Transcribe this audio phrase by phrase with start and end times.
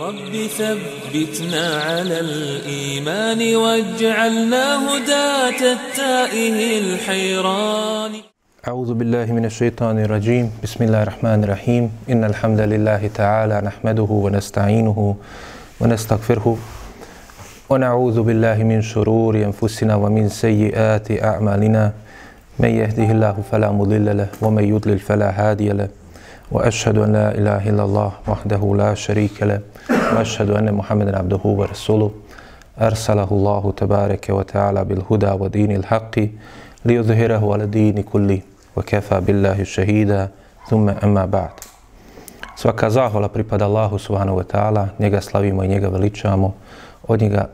[0.00, 8.12] رب ثبتنا على الإيمان واجعلنا هداة التائه الحيران.
[8.68, 10.50] أعوذ بالله من الشيطان الرجيم.
[10.62, 11.92] بسم الله الرحمن الرحيم.
[12.10, 15.16] إن الحمد لله تعالى نحمده ونستعينه
[15.80, 16.56] ونستغفره
[17.70, 21.92] ونعوذ بالله من شرور أنفسنا ومن سيئات أعمالنا.
[22.58, 25.88] من يهده الله فلا مضل له ومن يضلل فلا هادي له.
[26.52, 29.60] وأشهد أن لا إله إلا الله وحده لا شريك له.
[29.89, 32.11] وأشهد أن محمدا عبده ورسوله
[32.81, 36.15] أرسله الله تبارك وتعالى بالهدى ودين الحق
[36.85, 38.39] ليظهره على الدين كله
[38.75, 40.29] وكفى بالله شهيدا
[40.69, 41.55] ثم أما بعد
[42.55, 46.53] Svaka zahvala pripada Allahu subhanahu wa ta'ala, njega slavimo i njega veličamo,
[47.07, 47.49] od njega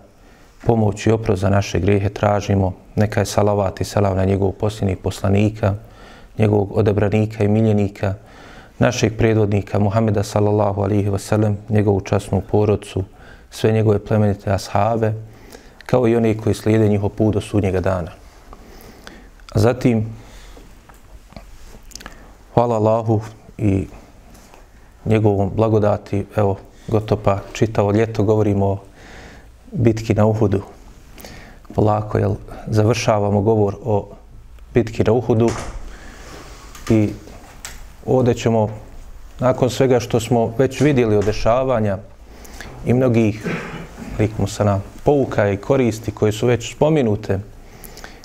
[0.65, 4.97] pomoć i oprost za naše grehe tražimo, neka je salavat i salav na njegovog posljednjih
[4.97, 5.73] poslanika,
[6.37, 8.13] njegovog odebranika i miljenika,
[8.78, 13.04] našeg predvodnika Muhameda sallallahu alihi wasallam, njegovu časnu porodcu,
[13.50, 15.12] sve njegove plemenite ashabe,
[15.86, 18.10] kao i oni koji slijede njihov put do sudnjega dana.
[19.52, 20.06] A zatim,
[22.54, 23.20] hvala Allahu
[23.58, 23.86] i
[25.04, 26.56] njegovom blagodati, evo,
[26.88, 28.78] gotovo pa čitavo ljeto govorimo o
[29.72, 30.62] bitki na Uhudu.
[31.74, 32.34] Polako, jel,
[32.66, 34.08] završavamo govor o
[34.74, 35.50] bitki na Uhudu
[36.90, 37.10] i
[38.06, 38.68] ovdje ćemo,
[39.38, 41.98] nakon svega što smo već vidjeli od dešavanja
[42.86, 43.46] i mnogih
[44.18, 47.38] likmu sa pouka i koristi koje su već spominute,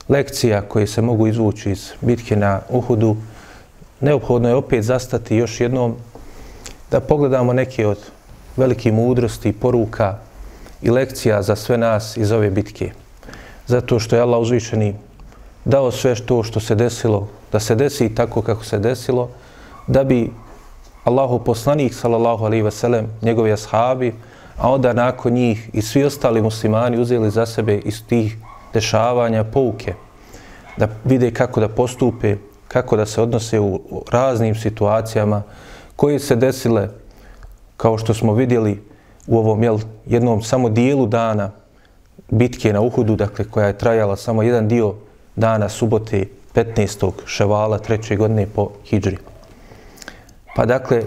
[0.09, 3.15] lekcija koje se mogu izvući iz bitke na Uhudu,
[3.99, 5.95] neophodno je opet zastati još jednom
[6.91, 7.97] da pogledamo neke od
[8.57, 10.17] velike mudrosti i poruka
[10.81, 12.91] i lekcija za sve nas iz ove bitke.
[13.67, 14.95] Zato što je Allah uzvišeni
[15.65, 19.29] dao sve to što se desilo, da se desi tako kako se desilo,
[19.91, 20.31] da bi
[21.03, 24.13] Allahu poslanik, sallallahu alaihi sellem njegovi ashabi,
[24.57, 28.37] a onda nakon njih i svi ostali muslimani uzeli za sebe iz tih
[28.73, 29.93] dešavanja pouke,
[30.77, 32.35] da vide kako da postupe,
[32.67, 33.79] kako da se odnose u
[34.11, 35.43] raznim situacijama
[35.95, 36.89] koje se desile,
[37.77, 38.83] kao što smo vidjeli
[39.27, 41.51] u ovom jel, jednom samo dijelu dana
[42.29, 44.93] bitke na Uhudu, dakle koja je trajala samo jedan dio
[45.35, 47.11] dana subote 15.
[47.25, 49.30] ševala treće godine po Hidžri.
[50.55, 51.03] Pa dakle,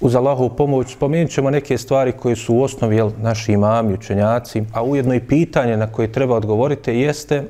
[0.00, 4.62] uz Allahovu pomoć spomenut ćemo neke stvari koje su u osnovi jel, naši imami, učenjaci,
[4.72, 7.44] a ujedno i pitanje na koje treba odgovoriti jeste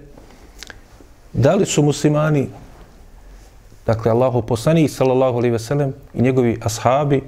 [1.33, 2.49] da li su muslimani,
[3.87, 7.23] dakle Allahov poslanik sallallahu alaihi veselem i njegovi ashabi,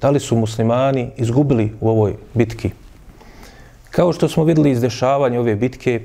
[0.00, 2.70] da li su muslimani izgubili u ovoj bitki.
[3.90, 6.00] Kao što smo videli iz dešavanja ove bitke,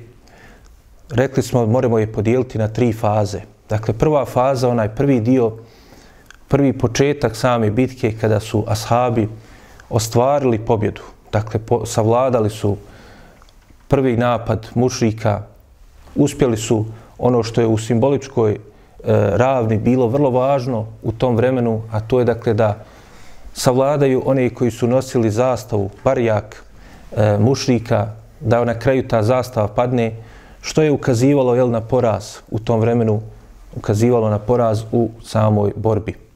[1.10, 3.42] rekli smo moramo je podijeliti na tri faze.
[3.70, 5.58] Dakle, prva faza, onaj prvi dio,
[6.48, 9.28] prvi početak same bitke kada su ashabi
[9.90, 11.02] ostvarili pobjedu.
[11.32, 12.78] Dakle, po, savladali su
[13.88, 15.42] prvi napad mušrika,
[16.16, 16.86] uspjeli su
[17.18, 18.58] ono što je u simboličkoj e,
[19.34, 22.84] ravni bilo vrlo važno u tom vremenu, a to je dakle da
[23.54, 26.64] savladaju one koji su nosili zastavu, barjak
[27.16, 28.08] e, mušrika,
[28.40, 30.16] da na kraju ta zastava padne,
[30.62, 33.22] što je ukazivalo jel, na poraz u tom vremenu,
[33.76, 36.27] ukazivalo na poraz u samoj borbi.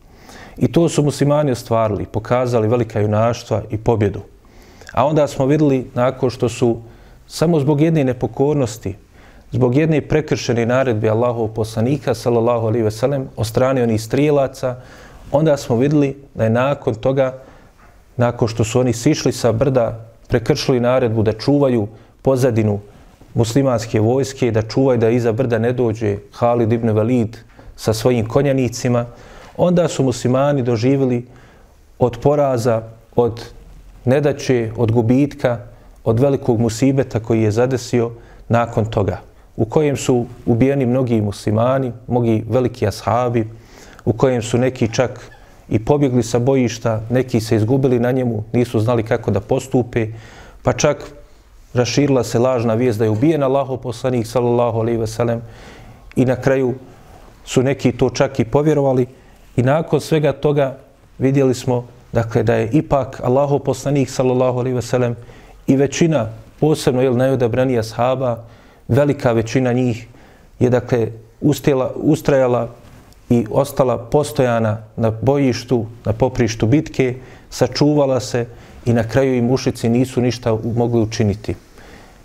[0.57, 4.21] I to su muslimani ostvarili, pokazali velika junaštva i pobjedu.
[4.91, 6.77] A onda smo videli, nakon što su
[7.27, 8.95] samo zbog jedne nepokornosti,
[9.51, 14.75] zbog jedne prekršene naredbe Allahov poslanika, sallallahu alaihi ve sellem, o strani onih strijelaca,
[15.31, 17.33] onda smo videli da je nakon toga,
[18.17, 21.87] nakon što su oni sišli sa brda, prekršili naredbu da čuvaju
[22.21, 22.79] pozadinu
[23.33, 27.37] muslimanske vojske, da čuvaju da iza brda ne dođe Halid ibn Valid
[27.75, 29.05] sa svojim konjanicima,
[29.57, 31.27] onda su muslimani doživjeli
[31.99, 32.81] od poraza,
[33.15, 33.41] od
[34.05, 35.59] nedaće, od gubitka,
[36.03, 38.11] od velikog musibeta koji je zadesio
[38.49, 39.21] nakon toga,
[39.57, 43.47] u kojem su ubijeni mnogi muslimani, mnogi veliki ashabi,
[44.05, 45.31] u kojem su neki čak
[45.69, 50.07] i pobjegli sa bojišta, neki se izgubili na njemu, nisu znali kako da postupe,
[50.63, 51.11] pa čak
[51.73, 55.41] raširila se lažna vijest da je ubijen Allaho poslanik, sallallahu alaihi ve sellem,
[56.15, 56.73] i na kraju
[57.45, 59.07] su neki to čak i povjerovali,
[59.61, 60.77] i nakon svega toga
[61.19, 65.15] vidjeli smo dakle, da je ipak Allaho poslanik, sallallahu alaihi ve sellem,
[65.67, 66.29] i većina,
[66.59, 68.43] posebno jel, najodabranija sahaba,
[68.87, 70.07] velika većina njih
[70.59, 71.07] je dakle
[71.41, 72.69] ustjela, ustrajala
[73.29, 77.15] i ostala postojana na bojištu, na poprištu bitke,
[77.49, 78.45] sačuvala se
[78.85, 81.55] i na kraju i mušici nisu ništa mogli učiniti.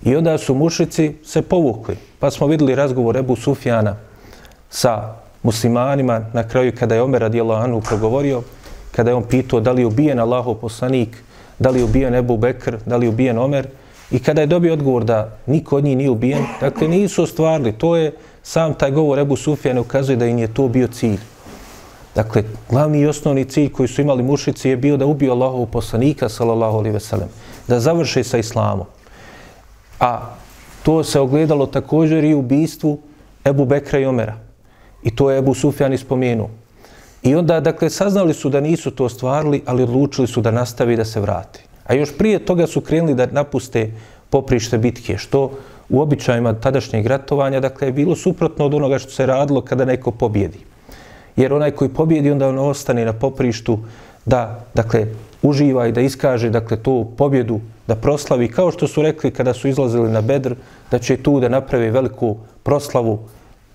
[0.04, 1.96] I onda su mušici se povukli.
[2.18, 3.96] Pa smo videli razgovor Ebu Sufjana
[4.70, 8.42] sa muslimanima na kraju kada je Omer radijallahu anhu progovorio,
[8.92, 11.22] kada je on pitao da li je ubijen Allahov poslanik,
[11.58, 13.68] da li je ubijen Ebu Bekr, da li je ubijen Omer,
[14.10, 17.96] i kada je dobio odgovor da niko od njih nije ubijen, dakle nisu ostvarili, to
[17.96, 18.12] je
[18.42, 21.18] sam taj govor Ebu Sufjana ukazuje da im je to bio cilj.
[22.14, 26.28] Dakle, glavni i osnovni cilj koji su imali mušici je bio da ubiju Allahov poslanika,
[26.28, 27.28] sallallahu alaihi veselem,
[27.68, 28.86] da završe sa islamom.
[30.00, 30.20] A
[30.82, 32.98] to se ogledalo također i u ubistvu
[33.44, 34.45] Ebu Bekra i Omera.
[35.02, 36.50] I to je Ebu Sufjan ispomenuo.
[37.22, 41.04] I onda, dakle, saznali su da nisu to stvarili, ali odlučili su da nastavi da
[41.04, 41.62] se vrati.
[41.86, 43.90] A još prije toga su krenuli da napuste
[44.30, 45.50] poprište bitke, što
[45.88, 50.10] u običajima tadašnjeg ratovanja, dakle, je bilo suprotno od onoga što se radilo kada neko
[50.10, 50.58] pobjedi.
[51.36, 53.78] Jer onaj koji pobjedi, onda on ostane na poprištu
[54.24, 55.06] da, dakle,
[55.42, 59.68] uživa i da iskaže, dakle, tu pobjedu, da proslavi, kao što su rekli kada su
[59.68, 60.54] izlazili na Bedr,
[60.90, 63.18] da će tu da napravi veliku proslavu,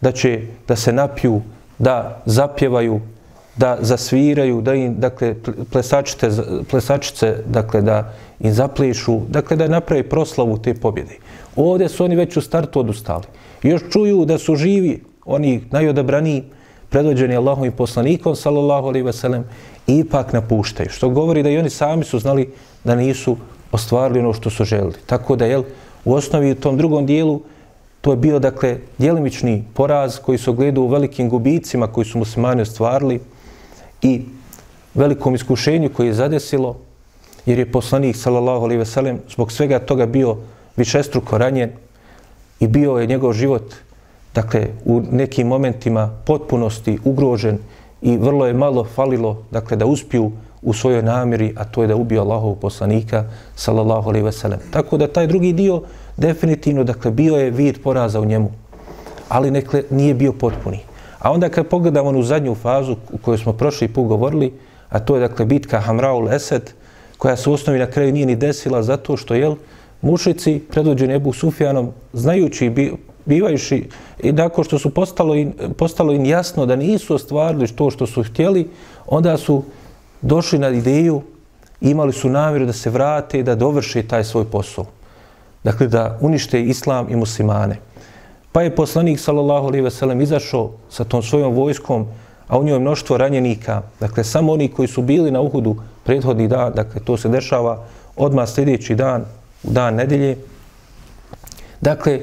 [0.02, 1.42] da će da se napiju,
[1.80, 3.02] da zapjevaju,
[3.56, 5.36] da zasviraju, da im, dakle,
[5.72, 6.30] plesačice,
[6.70, 11.18] plesačice, dakle, da im zaplešu, dakle, da napravi proslavu te pobjede.
[11.56, 13.24] Ovdje su oni već u startu odustali.
[13.64, 16.44] Još čuju da su živi, oni najodabraniji,
[16.90, 19.44] predvođeni Allahom i poslanikom, sallallahu alaihi ve sellem,
[19.88, 20.90] ipak napuštaju.
[20.90, 22.50] Što govori da i oni sami su znali
[22.84, 23.38] da nisu
[23.72, 24.96] ostvarili ono što su želili.
[25.06, 25.64] Tako da, jel,
[26.06, 27.42] u osnovi u tom drugom dijelu,
[28.02, 32.62] to je bio, dakle, djelimični poraz koji se ogledao u velikim gubicima koji su muslimani
[32.62, 33.20] ostvarili
[34.02, 34.22] i
[34.94, 36.78] velikom iskušenju koji je zadesilo,
[37.46, 40.38] jer je poslanik, sallallahu alaihi ve sellem, zbog svega toga bio
[40.78, 41.72] višestruko ranjen
[42.60, 43.74] i bio je njegov život
[44.36, 47.58] dakle, u nekim momentima potpunosti ugrožen
[48.02, 50.32] i vrlo je malo falilo dakle, da uspiju
[50.62, 53.26] u svojoj namjeri, a to je da ubio Allahov poslanika,
[53.56, 54.60] sallallahu alaihi ve sellem.
[54.72, 55.82] Tako da taj drugi dio
[56.18, 58.52] definitivno, dakle, bio je vid poraza u njemu,
[59.30, 60.80] ali nekle, nije bio potpuni.
[61.20, 64.54] A onda kad pogledamo onu zadnju fazu u kojoj smo prošli put govorili,
[64.90, 66.74] a to je, dakle, bitka Hamraul Esed,
[67.18, 69.56] koja se u osnovi na kraju nije ni desila zato što, jel,
[70.02, 72.94] mušici predvođeni Ebu Sufjanom, znajući, bi,
[73.26, 73.88] bivajući
[74.24, 78.24] i nakon što su postalo in, postalo im jasno da nisu ostvarili to što su
[78.24, 78.70] htjeli,
[79.08, 79.64] onda su
[80.22, 81.22] došli na ideju,
[81.82, 84.86] imali su namjeru da se vrate i da dovrše taj svoj posao.
[85.64, 87.78] Dakle, da unište islam i muslimane.
[88.52, 92.08] Pa je poslanik, sallallahu alaihi veselem, izašao sa tom svojom vojskom,
[92.48, 96.74] a u njoj mnoštvo ranjenika, dakle, samo oni koji su bili na Uhudu prethodni dan,
[96.76, 97.84] dakle, to se dešava
[98.16, 99.26] odmah sljedeći dan,
[99.64, 100.38] u dan nedelje.
[101.82, 102.20] Dakle,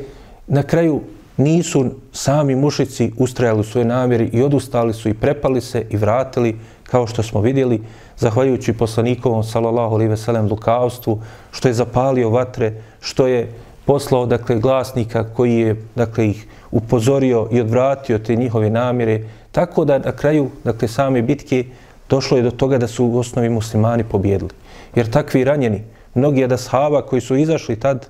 [0.46, 1.00] na kraju
[1.36, 6.58] nisu sami mušici ustrajali u svoje namjeri i odustali su i prepali se i vratili,
[6.82, 7.80] kao što smo vidjeli,
[8.18, 11.20] zahvaljujući poslanikovom, salallahu alaihi veselem, lukavstvu,
[11.50, 13.52] što je zapalio vatre, što je
[13.84, 19.22] poslao, dakle, glasnika koji je, dakle, ih upozorio i odvratio te njihove namjere,
[19.52, 21.64] tako da na kraju, dakle, same bitke
[22.10, 24.50] došlo je do toga da su u osnovi muslimani pobjedili.
[24.94, 25.82] Jer takvi ranjeni,
[26.14, 28.08] mnogi od ashaba koji su izašli tad,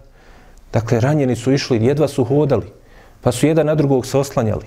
[0.72, 2.66] dakle, ranjeni su išli, jedva su hodali,
[3.20, 4.66] pa su jedan na drugog se oslanjali.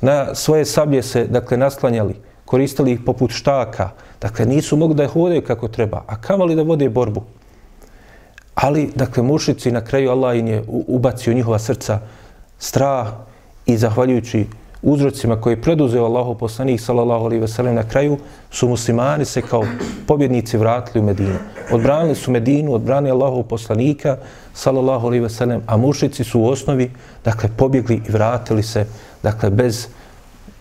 [0.00, 3.90] Na svoje sablje se, dakle, naslanjali, koristili ih poput štaka.
[4.20, 7.22] Dakle, nisu mogli da je hodaju kako treba, a kamali da vode borbu.
[8.54, 12.00] Ali, dakle, mušici na kraju Allah im je ubacio njihova srca
[12.58, 13.08] strah
[13.66, 14.46] i zahvaljujući
[14.82, 18.18] uzrocima koje je preduzeo Allahu poslanik sallallahu alejhi ve sellem na kraju
[18.50, 19.64] su muslimani se kao
[20.06, 21.38] pobjednici vratili u Medinu.
[21.72, 24.16] Odbranili su Medinu, odbranili Allahu poslanika
[24.54, 26.90] sallallahu alejhi ve sellem, a mušici su u osnovi
[27.24, 28.86] dakle pobjegli i vratili se
[29.22, 29.88] dakle bez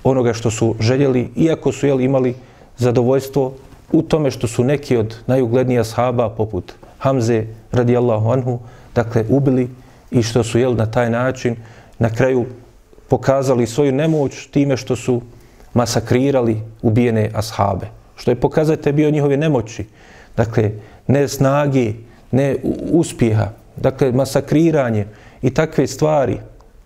[0.03, 2.35] onoga što su željeli, iako su jeli, imali
[2.77, 3.53] zadovoljstvo
[3.91, 8.59] u tome što su neki od najuglednijih ashaba poput Hamze radijallahu anhu
[8.95, 9.69] dakle ubili
[10.11, 11.55] i što su jeli na taj način
[11.99, 12.45] na kraju
[13.09, 15.21] pokazali svoju nemoć time što su
[15.73, 17.87] masakrirali ubijene ashabe.
[18.15, 19.85] Što je pokazate bio njihove nemoći.
[20.37, 20.71] Dakle,
[21.07, 21.93] ne snage,
[22.31, 22.55] ne
[22.91, 23.49] uspjeha.
[23.75, 25.05] Dakle, masakriranje
[25.41, 26.37] i takve stvari.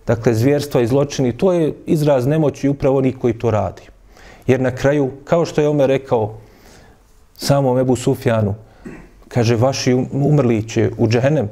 [0.08, 1.38] Dakle, zvjerstva i zločini.
[1.38, 3.82] To je izraz nemoći upravo onih koji to radi.
[4.48, 6.38] Jer na kraju, kao što je Omer rekao
[7.38, 8.56] samom Ebu Sufjanu,
[9.28, 11.50] kaže, vaši um-, umrli će u džehennem,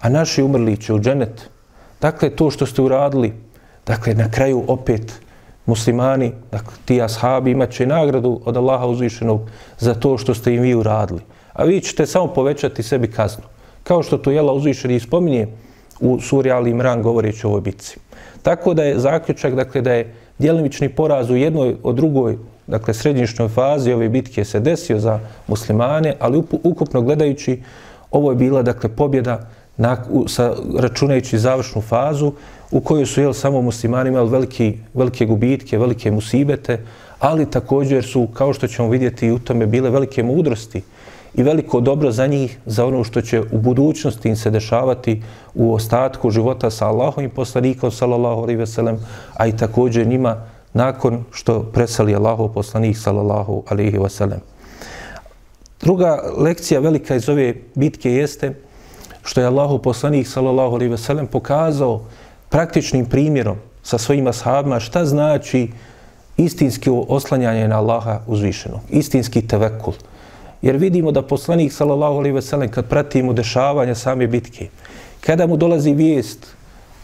[0.00, 1.50] a naši umrli će u dženet.
[2.00, 3.32] Dakle, to što ste uradili,
[3.86, 5.20] Dakle, na kraju opet
[5.66, 9.40] muslimani, dakle, ti ashabi imat će nagradu od Allaha uzvišenog
[9.78, 11.20] za to što ste im vi uradili.
[11.52, 13.44] A vi ćete samo povećati sebi kaznu.
[13.82, 15.48] Kao što to Jela uzvišeni spominje
[16.00, 17.96] u suri Ali Imran govoreći o ovoj bitci.
[18.42, 23.48] Tako da je zaključak, dakle, da je djelimični poraz u jednoj od drugoj, dakle, srednjišnjoj
[23.48, 27.62] fazi ove bitke se desio za muslimane, ali ukupno gledajući,
[28.10, 32.32] ovo je bila, dakle, pobjeda na, u, sa, računajući završnu fazu
[32.70, 36.80] u kojoj su jel, samo muslimani imali veliki, velike gubitke, velike musibete,
[37.18, 40.82] ali također su, kao što ćemo vidjeti, u tome bile velike mudrosti
[41.34, 45.22] i veliko dobro za njih, za ono što će u budućnosti im se dešavati
[45.54, 48.98] u ostatku života sa Allahom i poslanikom, sallallahu alaihi ve sellem,
[49.34, 50.36] a i također njima
[50.72, 54.40] nakon što presali Allahov poslanik, sallallahu alaihi ve sellem.
[55.80, 58.54] Druga lekcija velika iz ove bitke jeste
[59.24, 62.00] što je Allahov poslanik, sallallahu alaihi ve sellem, pokazao
[62.48, 65.68] praktičnim primjerom sa svojima sahabima šta znači
[66.36, 69.94] istinski oslanjanje na Allaha uzvišeno, istinski tevekul.
[70.64, 74.68] Jer vidimo da poslanik sallallahu alejhi ve sellem kad pratimo dešavanja same bitke,
[75.20, 76.46] kada mu dolazi vijest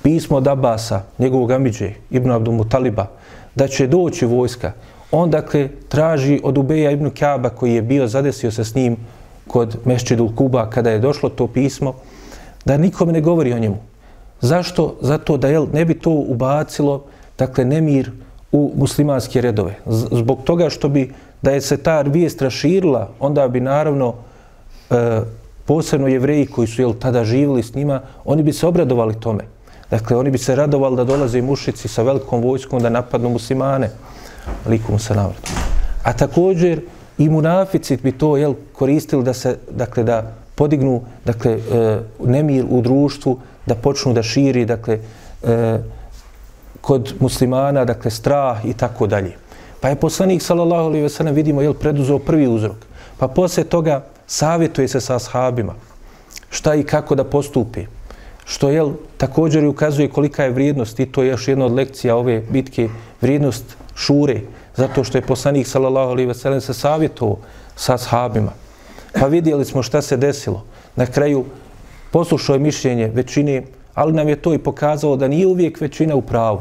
[0.03, 3.07] pismo od Abasa, njegovog amidže, Ibn Abdul Mutaliba,
[3.55, 4.73] da će doći vojska,
[5.13, 8.97] on dakle traži od Ubeja Ibn Kaba koji je bio zadesio se s njim
[9.47, 11.95] kod Mešćidul Kuba kada je došlo to pismo,
[12.65, 13.77] da nikome ne govori o njemu.
[14.41, 14.97] Zašto?
[15.01, 17.05] Zato da jel, ne bi to ubacilo,
[17.39, 18.11] dakle, nemir
[18.53, 19.75] u muslimanske redove.
[19.87, 24.15] Zbog toga što bi, da je se ta vijest raširila, onda bi naravno
[24.91, 25.21] e,
[25.65, 29.45] posebno jevreji koji su jel, tada živjeli s njima, oni bi se obradovali tome.
[29.91, 33.91] Dakle, oni bi se radovali da dolaze mušici sa velikom vojskom da napadnu muslimane.
[34.67, 35.53] Likom se navratu.
[36.05, 36.81] A također
[37.19, 42.81] i munafici bi to jel, koristili da se, dakle, da podignu dakle, e, nemir u
[42.81, 44.99] društvu, da počnu da širi, dakle,
[45.43, 45.79] e,
[46.81, 49.37] kod muslimana, dakle, strah i tako dalje.
[49.81, 52.77] Pa je poslanik, sallallahu alaihi ve sellem, vidimo, jel, preduzeo prvi uzrok.
[53.19, 55.75] Pa poslije toga savjetuje se sa ashabima
[56.51, 57.87] šta i kako da postupi.
[58.45, 62.41] Što, jel, također ukazuje kolika je vrijednost, i to je još jedna od lekcija ove
[62.41, 62.89] bitke,
[63.21, 64.41] vrijednost šure,
[64.77, 67.39] zato što je poslanik, sallallahu alaihi ve sellem, se savjetovao
[67.77, 68.53] sa ashabima.
[69.13, 70.65] Pa vidjeli smo šta se desilo.
[70.97, 71.45] Na kraju
[72.11, 73.63] poslušao je mišljenje većine,
[73.95, 76.61] ali nam je to i pokazalo da nije uvijek većina u pravu.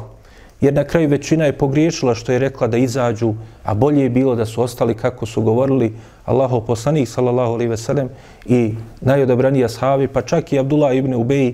[0.61, 4.35] Jer na kraju većina je pogriješila što je rekla da izađu, a bolje je bilo
[4.35, 5.93] da su ostali kako su govorili
[6.25, 8.09] Allaho poslanik, sallallahu alaihi veselem,
[8.45, 11.53] i najodabraniji ashabi, pa čak i Abdullah ibn Ubej,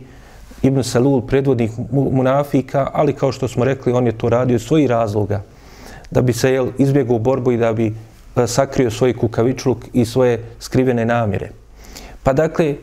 [0.62, 4.90] ibn Salul, predvodnik munafika, ali kao što smo rekli, on je to radio iz svojih
[4.90, 5.42] razloga,
[6.12, 7.94] da bi se jel, izbjegao borbu i da bi
[8.36, 11.50] e, sakrio svoj kukavičluk i svoje skrivene namjere.
[12.24, 12.76] Pa dakle,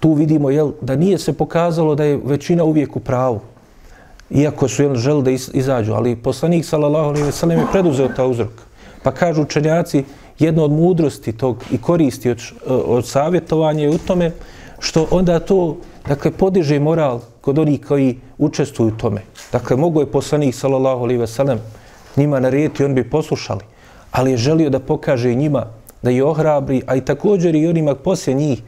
[0.00, 3.40] tu vidimo jel, da nije se pokazalo da je većina uvijek u pravu,
[4.30, 8.26] iako su jel, želi da izađu, ali poslanik sallallahu alejhi ve sellem je preduzeo ta
[8.26, 8.52] uzrok.
[9.02, 10.04] Pa kažu učenjaci,
[10.38, 14.32] jedno od mudrosti tog i koristi od, od savjetovanja je u tome
[14.78, 15.76] što onda to
[16.08, 19.22] dakle, podiže moral kod onih koji učestvuju u tome.
[19.52, 21.58] Dakle, mogo je poslanik sallallahu alejhi ve sellem
[22.16, 23.60] njima narediti, on bi poslušali,
[24.10, 25.66] ali je želio da pokaže njima
[26.02, 28.62] da je ohrabri, a i također i onima poslije njih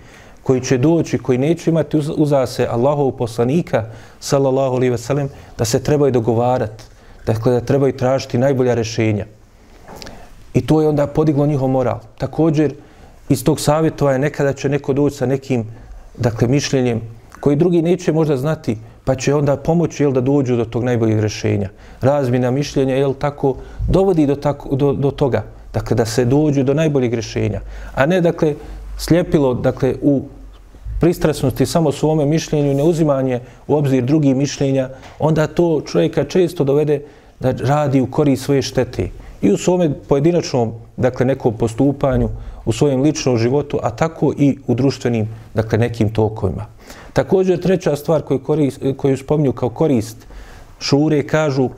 [0.48, 3.82] koji će doći, koji neće imati uzase Allahov poslanika,
[4.20, 5.28] sallallahu alaihi ve sellem,
[5.58, 6.84] da se trebaju dogovarati,
[7.26, 9.26] dakle da trebaju tražiti najbolja rešenja.
[10.54, 11.98] I to je onda podiglo njihov moral.
[12.18, 12.72] Također,
[13.28, 15.66] iz tog savjetova je nekada će neko doći sa nekim
[16.16, 17.02] dakle, mišljenjem
[17.40, 21.20] koji drugi neće možda znati, pa će onda pomoći jel, da dođu do tog najboljeg
[21.20, 21.68] rešenja.
[22.00, 23.56] Razmina mišljenja, jel, tako,
[23.88, 27.60] dovodi do, tako, do, do toga, dakle, da se dođu do najboljeg rešenja.
[27.94, 28.54] A ne, dakle,
[28.98, 30.22] sljepilo, dakle, u
[31.00, 34.88] pristrasnosti samo svome mišljenju i neuzimanje u obzir drugih mišljenja,
[35.18, 37.02] onda to čovjeka često dovede
[37.40, 39.08] da radi u kori svoje štete.
[39.42, 42.28] I u svome pojedinačnom, dakle, nekom postupanju,
[42.64, 46.66] u svojem ličnom životu, a tako i u društvenim, dakle, nekim tokovima.
[47.12, 50.26] Također, treća stvar koju, korist, koju spominju kao korist
[50.80, 51.68] šure, kažu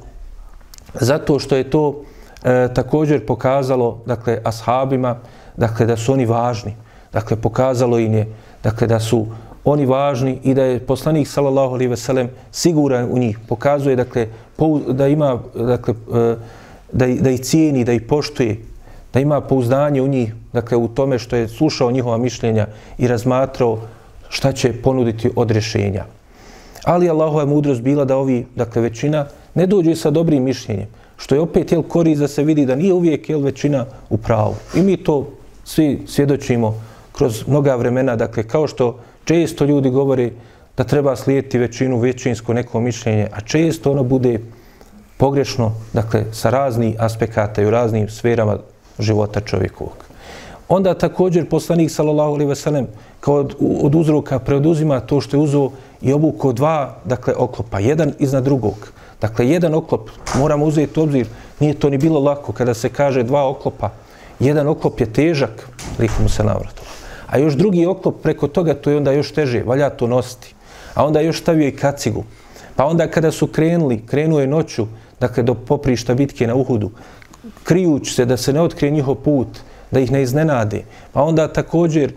[0.95, 2.03] zato što je to
[2.45, 5.19] e, također pokazalo, dakle, ashabima,
[5.57, 6.75] dakle, da su oni važni.
[7.13, 8.27] Dakle, pokazalo im je
[8.63, 9.27] dakle da su
[9.65, 13.39] oni važni i da je poslanik sallallahu alejhi ve sellem siguran u njih.
[13.49, 14.27] Pokazuje dakle
[14.89, 16.37] da ima dakle e,
[16.93, 18.57] da da ih cijeni da ih poštuje
[19.13, 22.67] da ima pouzdanje u njih dakle u tome što je slušao njihova mišljenja
[22.99, 23.79] i razmatrao
[24.29, 26.05] šta će ponuditi od rješenja.
[26.85, 30.87] Ali Allahova mudrost bila da ovi dakle većina ne dođe sa dobrim mišljenjem
[31.17, 34.55] što je opet jel korist da se vidi da nije uvijek jel većina u pravu.
[34.75, 35.29] I mi to
[35.65, 36.75] svi svjedočimo
[37.21, 40.31] kroz mnoga vremena, dakle, kao što često ljudi govore
[40.77, 44.39] da treba slijediti većinu, većinsko neko mišljenje, a često ono bude
[45.17, 48.57] pogrešno, dakle, sa raznih aspekata i u raznim sferama
[48.99, 50.05] života čovjekovog.
[50.69, 52.87] Onda također poslanik, sallallahu alaihi veselem,
[53.21, 58.15] kao od, od uzroka preoduzima to što je uzo i obuko dva, dakle, oklopa, jedan
[58.19, 58.93] iznad drugog.
[59.21, 61.27] Dakle, jedan oklop, moramo uzeti obzir,
[61.61, 63.91] nije to ni bilo lako kada se kaže dva oklopa.
[64.41, 66.80] Jedan oklop je težak, likom se navrat.
[67.31, 70.55] A još drugi oklop preko toga, to je onda još teže, valja to nositi.
[70.95, 72.25] A onda još stavio i kacigu.
[72.77, 74.87] Pa onda kada su krenuli, krenuo je noću,
[75.21, 76.91] dakle do poprišta bitke na Uhudu,
[77.65, 79.49] krijuć se da se ne otkrije njihov put,
[79.91, 80.83] da ih ne iznenade.
[81.13, 82.13] Pa onda također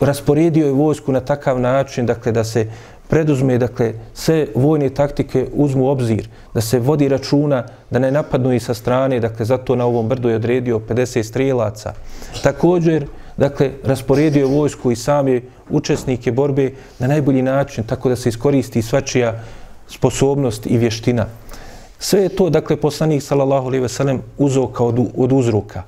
[0.00, 2.66] rasporedio je vojsku na takav način, dakle, da se
[3.08, 8.52] preduzme, dakle, sve vojne taktike uzmu u obzir, da se vodi računa, da ne napadnu
[8.52, 11.92] i sa strane, dakle, zato na ovom brdu je odredio 50 strijelaca.
[12.42, 18.28] Također, dakle, rasporedio je vojsku i sami učesnike borbe na najbolji način, tako da se
[18.28, 19.40] iskoristi svačija
[19.88, 21.26] sposobnost i vještina.
[21.98, 25.82] Sve je to, dakle, poslanik, sallallahu alaihi ve sellem, uzao kao od, od uzruka.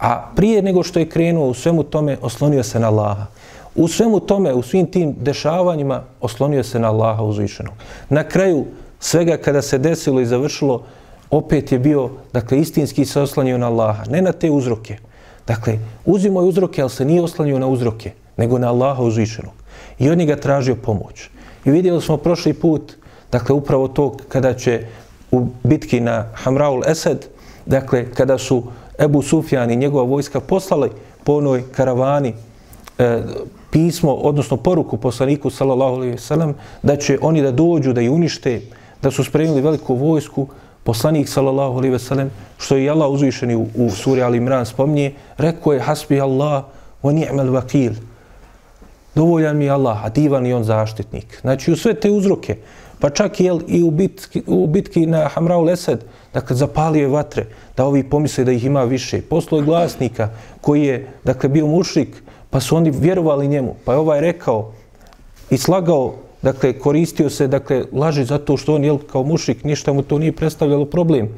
[0.00, 3.26] A prije nego što je krenuo u svemu tome, oslonio se na Allaha.
[3.74, 7.74] U svemu tome, u svim tim dešavanjima, oslonio se na Allaha uzvišenog.
[8.08, 8.64] Na kraju
[9.00, 10.82] svega kada se desilo i završilo,
[11.30, 14.96] opet je bio, dakle, istinski se oslonio na Allaha, ne na te uzroke.
[15.46, 19.52] Dakle, uzimo je uzroke, ali se nije oslanio na uzroke, nego na Allaha uzvišenog.
[19.98, 21.28] I on je ga tražio pomoć.
[21.64, 22.92] I vidjeli smo prošli put,
[23.32, 24.86] dakle, upravo to kada će
[25.30, 27.26] u bitki na Hamraul Esed,
[27.66, 28.62] dakle, kada su
[28.98, 30.90] Ebu Sufjan i njegova vojska poslali
[31.24, 32.34] po onoj karavani
[32.98, 33.22] e,
[33.70, 38.60] pismo, odnosno poruku poslaniku sallallahu alaihi sellem da će oni da dođu, da i unište,
[39.02, 40.46] da su spremili veliku vojsku,
[40.84, 45.72] poslanik sallallahu alaihi sellem što je Allah uzvišeni u, u suri Ali Imran spominje, rekao
[45.72, 46.64] je hasbi Allah
[47.02, 47.92] wa ni'mal vakil.
[49.14, 51.38] Dovoljan mi je Allah, a divan i on zaštitnik.
[51.40, 52.56] Znači u sve te uzroke,
[53.00, 57.46] pa čak i, i u, bitki, u bitki na Hamrao Lesed, dakle, zapalio je vatre,
[57.76, 59.22] da ovi pomisle da ih ima više.
[59.22, 60.28] Poslo je glasnika
[60.60, 63.74] koji je, dakle, bio mušrik, pa su oni vjerovali njemu.
[63.84, 64.72] Pa je ovaj rekao
[65.50, 70.02] i slagao, dakle, koristio se, dakle, laži zato što on jel, kao mušik, ništa mu
[70.02, 71.28] to nije predstavljalo problem.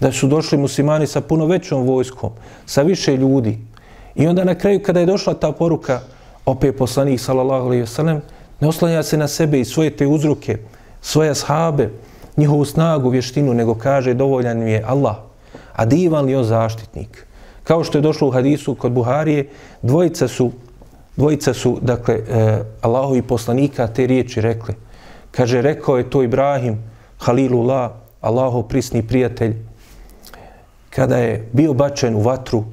[0.00, 2.30] Da su došli muslimani sa puno većom vojskom,
[2.66, 3.58] sa više ljudi.
[4.14, 6.00] I onda na kraju, kada je došla ta poruka,
[6.46, 8.20] opet poslanik, sallallahu alaihi wasallam,
[8.60, 10.58] ne oslanja se na sebe i svoje te uzruke,
[11.00, 11.90] svoje shabe,
[12.36, 15.16] njihovu snagu, vještinu, nego kaže dovoljan mi je Allah.
[15.72, 17.26] A divan li on zaštitnik?
[17.64, 19.48] Kao što je došlo u hadisu kod Buharije,
[19.82, 20.50] dvojica su,
[21.16, 24.74] dvojica su dakle, e, Allahovi poslanika te riječi rekli.
[25.30, 26.78] Kaže, rekao je to Ibrahim,
[27.18, 29.56] Halilullah, Allahov prisni prijatelj,
[30.90, 32.64] kada je bio bačen u vatru,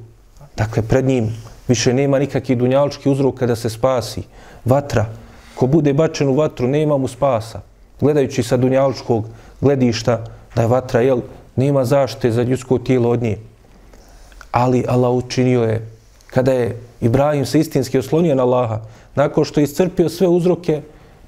[0.56, 1.30] dakle, pred njim
[1.68, 4.22] više nema nikakvih dunjalički uzrok kada se spasi.
[4.64, 5.06] Vatra,
[5.54, 7.60] ko bude bačen u vatru, nema mu spasa.
[8.00, 9.26] Gledajući sa dunjaličkog
[9.60, 11.20] gledišta da je vatra, jel,
[11.56, 13.38] nema zaštite za ljudsko tijelo od nje.
[14.50, 15.86] Ali Allah učinio je,
[16.30, 18.80] kada je Ibrahim se istinski oslonio na Allaha,
[19.14, 20.82] nakon što je iscrpio sve uzroke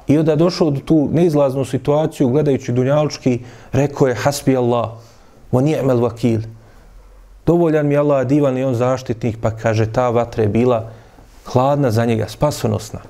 [0.06, 3.40] i onda došao do tu neizlaznu situaciju, gledajući dunjalučki,
[3.72, 4.90] rekao je, hasbi Allah,
[5.52, 6.40] wa ni'mal vakil.
[7.46, 10.90] Dovoljan mi Allah, divan i on zaštitnik, pa kaže, ta vatra je bila
[11.44, 13.00] hladna za njega, spasonosna.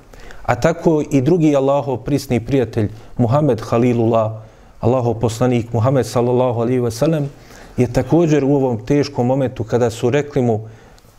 [0.43, 4.31] A tako i drugi Allahov prisni prijatelj, Muhammed Halilullah,
[4.79, 7.29] Allahov poslanik Muhammed sallallahu alaihi wa sallam,
[7.77, 10.59] je također u ovom teškom momentu kada su rekli mu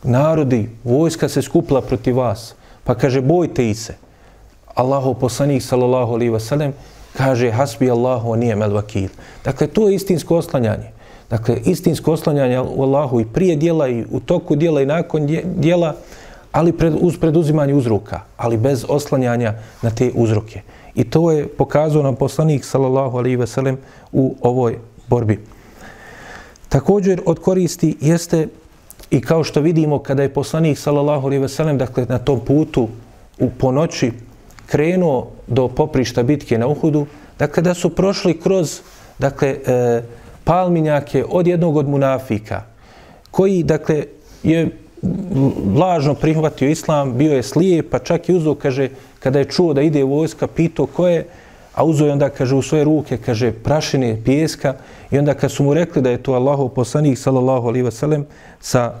[0.05, 3.95] narodi, vojska se skupla protiv vas, pa kaže bojte i se.
[4.75, 6.73] Allahu poslanik sallallahu alaihi wa sallam
[7.17, 9.09] kaže hasbi Allahu a nije vakil.
[9.43, 10.91] Dakle, to je istinsko oslanjanje.
[11.29, 15.95] Dakle, istinsko oslanjanje u Allahu i prije dijela i u toku dijela i nakon dijela,
[16.51, 20.61] ali pred, uz preduzimanje uzroka, ali bez oslanjanja na te uzroke.
[20.95, 23.77] I to je pokazao nam poslanik sallallahu alaihi wa sellem
[24.11, 25.39] u ovoj borbi.
[26.69, 28.47] Također od koristi jeste
[29.15, 32.87] i kao što vidimo kada je poslanik sallallahu alejhi ve sellem dakle na tom putu
[33.39, 34.11] u ponoći
[34.65, 37.05] krenuo do poprišta bitke na Uhudu,
[37.39, 38.81] dakle da su prošli kroz
[39.19, 40.01] dakle e,
[40.43, 42.63] palminjake od jednog od munafika
[43.31, 44.03] koji dakle
[44.43, 44.69] je
[45.75, 49.81] lažno prihvatio islam, bio je slijep, pa čak i uzo, kaže, kada je čuo da
[49.81, 51.25] ide vojska, pitao ko je,
[51.75, 54.73] a uzo je onda, kaže, u svoje ruke, kaže, prašine, pijeska,
[55.11, 58.23] i onda kad su mu rekli da je to Allahov poslanik, sallallahu alaihi wasallam,
[58.59, 58.93] sa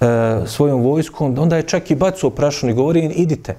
[0.00, 3.56] e, svojom vojskom, onda je čak i bacio prašinu i govori, idite.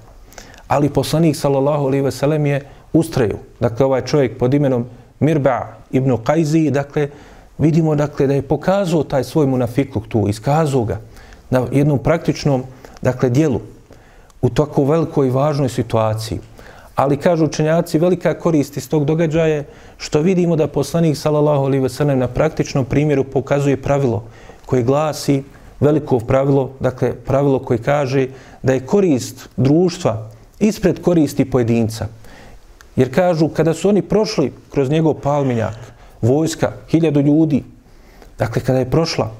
[0.68, 2.60] Ali poslanik, sallallahu alaihi wasallam, je
[2.92, 3.38] ustraju.
[3.60, 4.84] Dakle, ovaj čovjek pod imenom
[5.20, 7.08] Mirba ibn Qajzi, dakle,
[7.58, 11.00] vidimo, dakle, da je pokazao taj svoj munafikluk tu, iskazao ga
[11.50, 12.62] na jednom praktičnom
[13.02, 13.60] dakle, dijelu
[14.42, 16.38] u tako velikoj i važnoj situaciji.
[16.98, 19.62] Ali, kažu učenjaci, velika korist iz tog događaja
[19.98, 24.24] što vidimo da poslanik, sallallahu alejhi ve sellem, na praktičnom primjeru pokazuje pravilo
[24.66, 25.42] koje glasi
[25.80, 28.26] veliko pravilo, dakle, pravilo koje kaže
[28.62, 32.08] da je korist društva ispred koristi pojedinca.
[32.96, 35.78] Jer kažu, kada su oni prošli kroz njegov palminjak,
[36.22, 37.62] vojska, hiljadu ljudi,
[38.38, 39.30] dakle, kada je prošla,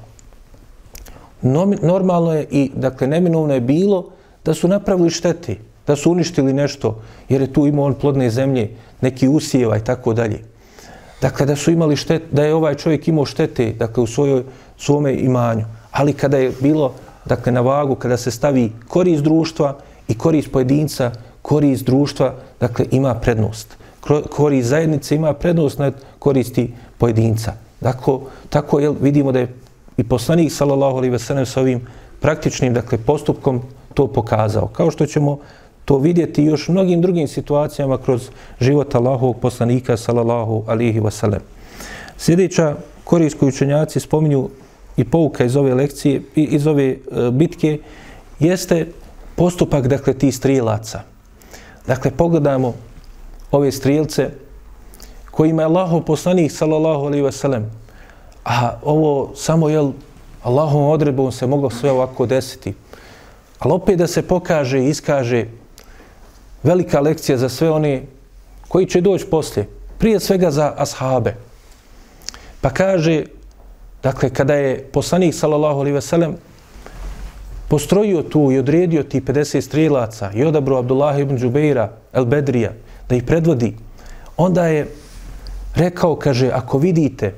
[1.81, 4.05] normalno je i, dakle, neminovno je bilo
[4.45, 5.55] da su napravili štete,
[5.89, 8.69] da su uništili nešto, jer je tu imao on plodne zemlje,
[9.01, 10.43] neki usijeva i tako dalje.
[11.21, 14.43] Dakle, da su imali štet, da je ovaj čovjek imao štete, dakle, u svojoj
[14.77, 15.65] svome imanju.
[15.91, 16.93] Ali kada je bilo
[17.25, 23.15] dakle, na vagu, kada se stavi korist društva i korist pojedinca, korist društva dakle, ima
[23.15, 23.77] prednost.
[24.29, 27.53] Korist zajednice ima prednost nad koristi pojedinca.
[27.81, 29.53] Dakle, tako je, vidimo da je
[29.97, 31.81] i poslanik sallallahu alejhi ve sellem sa ovim
[32.21, 33.61] praktičnim dakle postupkom
[33.93, 34.67] to pokazao.
[34.67, 35.39] Kao što ćemo
[35.89, 38.29] to vidjeti još mnogim drugim situacijama kroz
[38.61, 41.41] život Allahovog poslanika sallallahu alihi ve sellem.
[42.17, 44.49] Sljedeća korist koju učenjaci spominju
[44.97, 46.97] i pouka iz ove lekcije i iz ove e,
[47.31, 47.79] bitke
[48.39, 48.87] jeste
[49.35, 51.01] postupak dakle tih strijelaca.
[51.87, 52.73] Dakle pogledajmo
[53.51, 54.29] ove strijelce
[55.31, 57.65] kojima je Allahov poslanik sallallahu alaihi ve sellem
[58.45, 59.91] a ovo samo je
[60.43, 62.73] Allahom odredbom se moglo sve ovako desiti.
[63.59, 65.45] Ali opet da se pokaže i iskaže
[66.63, 68.01] velika lekcija za sve one
[68.67, 69.67] koji će doći poslije.
[69.97, 71.35] Prije svega za ashabe.
[72.61, 73.23] Pa kaže,
[74.03, 76.35] dakle, kada je poslanik, sallallahu alaihi ve sellem,
[77.67, 82.71] postrojio tu i odredio ti 50 strilaca i odabro Abdullah ibn Đubeira, El Bedrija,
[83.09, 83.75] da ih predvodi,
[84.37, 84.87] onda je
[85.75, 87.33] rekao, kaže, ako vidite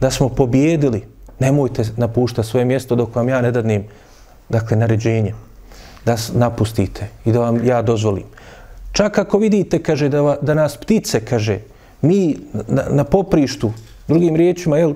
[0.00, 1.02] da smo pobjedili,
[1.38, 3.84] nemojte napuštati svoje mjesto dok vam ja ne dadnim,
[4.48, 5.34] dakle, naređenje,
[6.04, 8.24] da napustite i da vam ja dozvolim.
[8.98, 11.60] Čak ako vidite, kaže, da, da nas ptice, kaže,
[12.02, 12.34] mi
[12.66, 13.70] na, na poprištu,
[14.08, 14.94] drugim riječima, jel,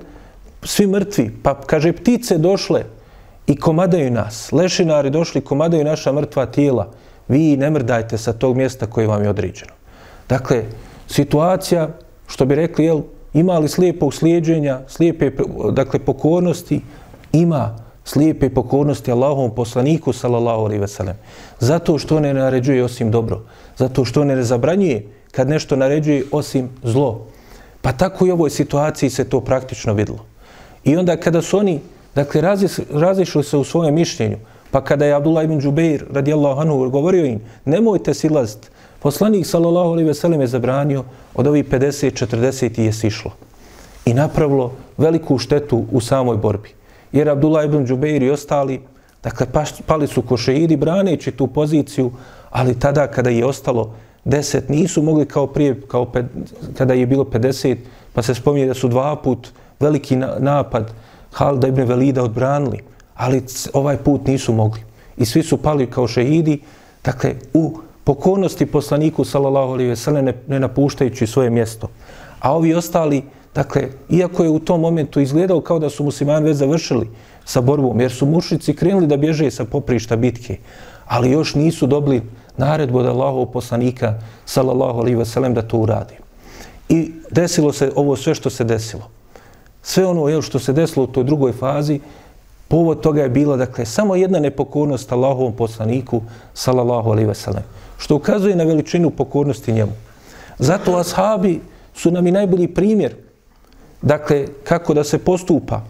[0.63, 2.83] svi mrtvi, pa, kaže, ptice došle
[3.47, 6.89] i komadaju nas, lešinari došli, komadaju naša mrtva tijela,
[7.27, 9.71] vi ne mrdajte sa tog mjesta koje vam je određeno.
[10.29, 10.65] Dakle,
[11.07, 11.87] situacija,
[12.27, 13.01] što bi rekli, jel,
[13.33, 15.31] ima li slijepog slijedženja, slijepe,
[15.71, 16.81] dakle, pokornosti,
[17.31, 21.15] ima slijepe pokornosti Allahovom poslaniku, sallallahu alaihi ve sellem.
[21.59, 23.41] Zato što ne naređuje osim dobro.
[23.77, 27.25] Zato što ne zabranjuje kad nešto naređuje osim zlo.
[27.81, 30.25] Pa tako i u ovoj situaciji se to praktično videlo.
[30.83, 31.79] I onda kada su oni,
[32.15, 32.41] dakle,
[32.91, 34.37] razišli se u svojem mišljenju,
[34.71, 38.69] pa kada je Abdullah ibn Džubeir, radijallahu anhu, govorio im, nemojte silaziti,
[39.03, 41.03] Poslanik sallallahu alejhi ve sellem je zabranio
[41.35, 43.31] od ovih 50 40 je sišlo
[44.05, 46.69] i napravilo veliku štetu u samoj borbi.
[47.11, 48.79] Jer Abdullah ibn Džubeir i ostali,
[49.23, 49.47] dakle,
[49.85, 52.11] pali su košeidi braneći tu poziciju,
[52.53, 56.25] ali tada kada je ostalo 10, nisu mogli kao prije, kao ped,
[56.77, 57.77] kada je bilo 50,
[58.13, 60.91] pa se spominje da su dva put veliki napad
[61.31, 62.79] Halda ibn Velida odbranili,
[63.15, 64.81] ali ovaj put nisu mogli.
[65.17, 66.59] I svi su pali kao šehidi,
[67.03, 71.89] dakle, u pokornosti poslaniku sallallahu alejhi ve sellem ne, ne napuštajući svoje mjesto.
[72.39, 73.23] A ovi ostali,
[73.55, 77.09] dakle, iako je u tom momentu izgledao kao da su muslimani već završili
[77.45, 80.57] sa borbom, jer su mušnici krenuli da bježe sa poprišta bitke,
[81.05, 82.21] ali još nisu dobili
[82.57, 84.13] naredbu od Allahovog poslanika
[84.45, 86.13] sallallahu alaihi ve sellem da to uradi.
[86.89, 89.09] I desilo se ovo sve što se desilo.
[89.81, 91.99] Sve ono jel, što se desilo u toj drugoj fazi,
[92.67, 96.21] povod toga je bila, dakle, samo jedna nepokornost Allahovom poslaniku
[96.53, 97.63] sallallahu alaihi ve sellem
[98.03, 99.91] što ukazuje na veličinu pokornosti njemu.
[100.59, 101.61] Zato ashabi
[101.95, 103.15] su nam i najbolji primjer,
[104.01, 105.81] dakle, kako da se postupa.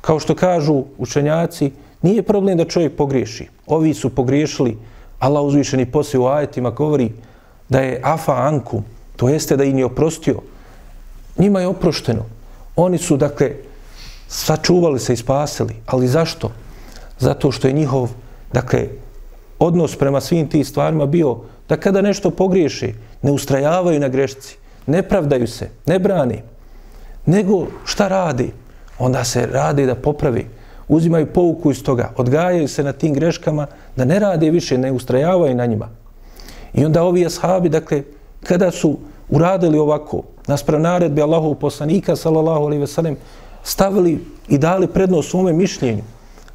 [0.00, 1.70] Kao što kažu učenjaci,
[2.02, 3.48] nije problem da čovjek pogriješi.
[3.66, 4.76] Ovi su pogriješili,
[5.20, 7.12] Allah uzvišeni poslije u ajetima govori
[7.68, 8.82] da je afa anku,
[9.16, 10.40] to jeste da im je oprostio.
[11.38, 12.24] Njima je oprošteno.
[12.76, 13.52] Oni su, dakle,
[14.28, 15.76] sačuvali se i spasili.
[15.86, 16.50] Ali zašto?
[17.18, 18.10] Zato što je njihov,
[18.52, 18.88] dakle,
[19.58, 21.36] odnos prema svim tim stvarima bio
[21.68, 24.56] da kada nešto pogriješi, ne ustrajavaju na grešci,
[24.86, 26.42] ne pravdaju se, ne brani,
[27.26, 28.52] nego šta radi?
[28.98, 30.46] Onda se radi da popravi,
[30.90, 35.54] uzimaju pouku iz toga, odgajaju se na tim greškama, da ne rade više, ne ustrajavaju
[35.54, 35.88] na njima.
[36.74, 38.02] I onda ovi ashabi, dakle,
[38.42, 38.96] kada su
[39.28, 43.16] uradili ovako, nasprav naredbe Allahov poslanika, sallallahu alaihi ve sellem,
[43.62, 46.02] stavili i dali prednost svome mišljenju,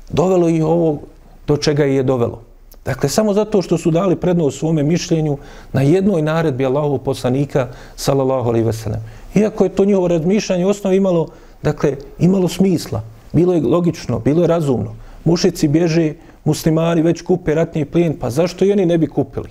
[0.10, 1.00] dovelo ih ovo
[1.48, 2.42] do čega je dovelo.
[2.86, 5.38] Dakle, samo zato što su dali prednost svome mišljenju
[5.74, 9.00] na jednoj naredbi Allahu poslanika, sallallahu alaihi veselem.
[9.36, 11.28] Iako je to njihovo razmišljanje osnovi imalo,
[11.64, 13.02] dakle, imalo smisla,
[13.36, 14.96] bilo je logično, bilo je razumno.
[15.26, 16.14] Mušici bježe,
[16.46, 19.50] muslimani već kupe ratni plijen, pa zašto i oni ne bi kupili?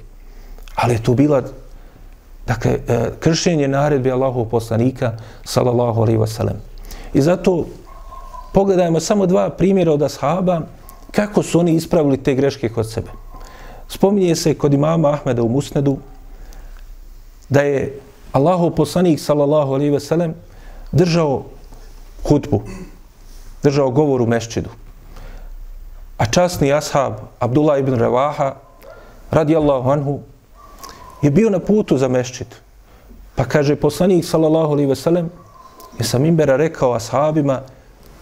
[0.74, 1.42] Ali je to bila,
[2.46, 5.12] dakle, e, kršenje naredbe Allahov poslanika,
[5.44, 6.56] sallallahu alaihi veselem.
[7.14, 7.66] I zato
[8.52, 10.60] pogledajmo samo dva primjera od ashaba,
[11.10, 13.10] kako su oni ispravili te greške kod sebe.
[13.88, 15.98] Spominje se kod imama Ahmeda u Musnedu
[17.48, 18.00] da je
[18.32, 20.34] Allahov poslanik sallallahu alejhi ve sellem
[20.92, 21.44] držao
[22.28, 22.62] hutbu,
[23.64, 24.70] držao govor u mešćidu.
[26.18, 28.54] A časni ashab Abdullah ibn Ravaha
[29.30, 30.20] radijallahu anhu
[31.22, 32.46] je bio na putu za mešćid.
[33.34, 35.30] Pa kaže poslanik sallallahu alaihi ve sellem
[35.98, 37.60] je sa mimbera rekao ashabima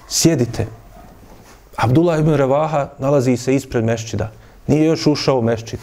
[0.09, 0.67] sjedite,
[1.77, 4.31] Abdullah ibn Revaha nalazi se ispred mešćida.
[4.67, 5.81] Nije još ušao u mešćid.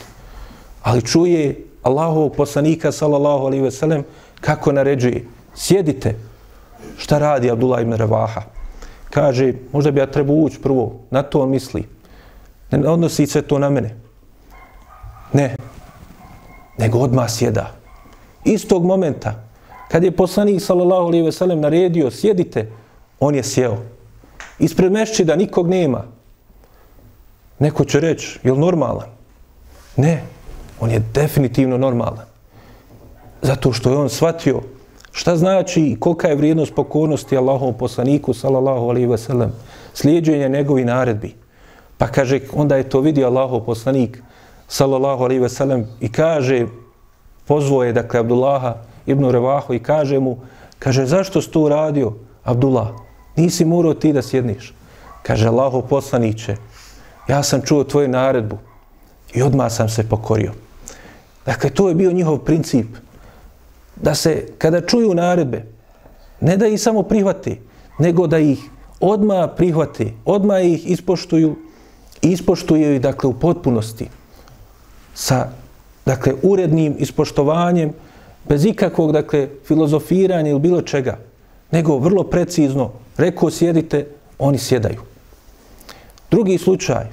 [0.83, 4.03] Ali čuje Allahovog poslanika, sallallahu alaihi ve sellem,
[4.41, 5.25] kako naređuje.
[5.55, 6.15] Sjedite.
[6.97, 8.41] Šta radi Abdullah ibn Revaha?
[9.09, 10.95] Kaže, možda bi ja trebao ući prvo.
[11.11, 11.87] Na to on misli.
[12.71, 13.95] Ne odnosi se to na mene.
[15.33, 15.55] Ne.
[16.77, 17.71] Nego odmah sjeda.
[18.45, 19.43] Istog momenta,
[19.87, 22.71] kad je poslanik, sallallahu alaihi ve sellem, naredio, sjedite,
[23.19, 23.77] on je sjeo.
[24.59, 26.03] Ispred mešćida nikog nema.
[27.59, 29.07] Neko će reći, je li normalan?
[29.97, 30.23] Ne,
[30.79, 32.25] on je definitivno normalan.
[33.41, 34.61] Zato što je on shvatio
[35.11, 39.51] šta znači i kolika je vrijednost pokornosti Allahovom poslaniku, sallallahu alaihi ve sellem,
[39.93, 41.35] slijedženje njegovi naredbi.
[41.97, 44.23] Pa kaže, onda je to vidio Allahov poslanik,
[44.67, 46.65] sallallahu alaihi ve sellem, i kaže,
[47.45, 50.37] pozvoje, dakle, Abdullaha ibn Revahu i kaže mu,
[50.79, 52.87] kaže, zašto si to uradio, Abdullah?
[53.35, 54.73] Nisi morao ti da sjedniš.
[55.23, 56.55] Kaže, Allahov poslaniće,
[57.27, 58.57] ja sam čuo tvoju naredbu
[59.33, 60.51] i odmah sam se pokorio.
[61.45, 62.87] Dakle, to je bio njihov princip.
[64.01, 65.65] Da se, kada čuju naredbe,
[66.41, 67.59] ne da ih samo prihvati,
[67.99, 68.59] nego da ih
[68.99, 71.55] odmah prihvati, odmah ih ispoštuju
[72.21, 74.07] ispoštuju ih, dakle, u potpunosti.
[75.13, 75.49] Sa,
[76.05, 77.93] dakle, urednim ispoštovanjem,
[78.49, 81.17] bez ikakvog, dakle, filozofiranja ili bilo čega,
[81.71, 84.07] nego vrlo precizno, rekao sjedite,
[84.39, 85.01] oni sjedaju.
[86.31, 87.05] Drugi slučaj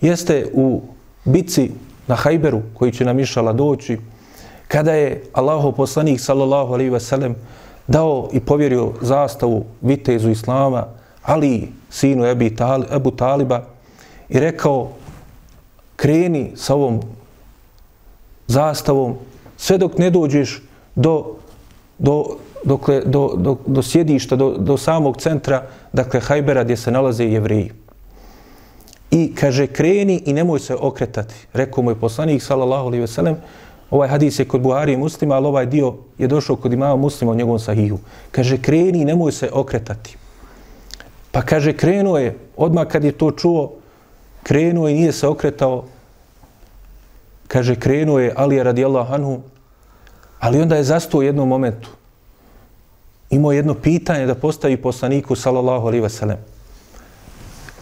[0.00, 0.82] jeste u
[1.24, 1.70] bici
[2.06, 3.98] na Hajberu, koji će nam išala doći,
[4.72, 7.36] kada je Allahov poslanik, sallallahu alaihi sellem,
[7.86, 10.86] dao i povjerio zastavu vitezu Islama,
[11.22, 13.62] Ali, sinu Ebi Tali, Ebu Taliba,
[14.28, 14.88] i rekao,
[15.96, 17.00] kreni sa ovom
[18.46, 19.16] zastavom,
[19.56, 20.62] sve dok ne dođeš
[20.94, 21.36] do,
[21.98, 22.24] do,
[22.64, 27.72] dokle, do, do, do sjedišta, do, do samog centra, dakle, Hajbera, gdje se nalaze jevreji.
[29.10, 31.34] I kaže, kreni i nemoj se okretati.
[31.52, 33.36] Rekao moj poslanik, sallallahu alaihi veselem,
[33.92, 37.32] ovaj hadis je kod Buhari i muslima, ali ovaj dio je došao kod imama muslima
[37.32, 37.98] u njegovom sahihu.
[38.30, 40.16] Kaže, kreni nemoj se okretati.
[41.30, 43.72] Pa kaže, krenuo je, odmah kad je to čuo,
[44.42, 45.84] krenuo i nije se okretao.
[47.48, 49.40] Kaže, krenuo je Ali radijallahu anhu,
[50.40, 51.90] ali onda je zastao u jednom momentu.
[53.30, 56.52] Imao jedno pitanje da postavi poslaniku, sallallahu alaihi veselem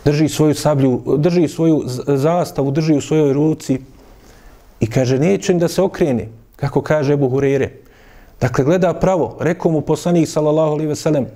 [0.04, 3.80] drži svoju sablju, drži svoju zastavu, drži u svojoj ruci
[4.80, 7.68] i kaže, neće da se okrene, kako kaže Ebu Hureyre.
[8.40, 11.26] Dakle, gleda pravo, rekao mu poslanik, sallallahu alaihi veselem,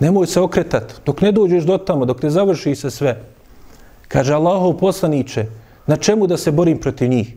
[0.00, 3.20] nemoj se okretat, dok ne dođeš do tamo, dok ne završi se sve.
[4.08, 5.46] Kaže, Allahov poslaniće,
[5.86, 7.34] na čemu da se borim protiv njih?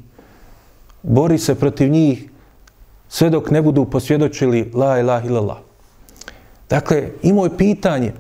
[1.04, 2.30] Bori se protiv njih
[3.10, 5.58] sve dok ne budu posvjedočili la ilaha illallah.
[6.70, 8.14] Dakle, imao je pitanje,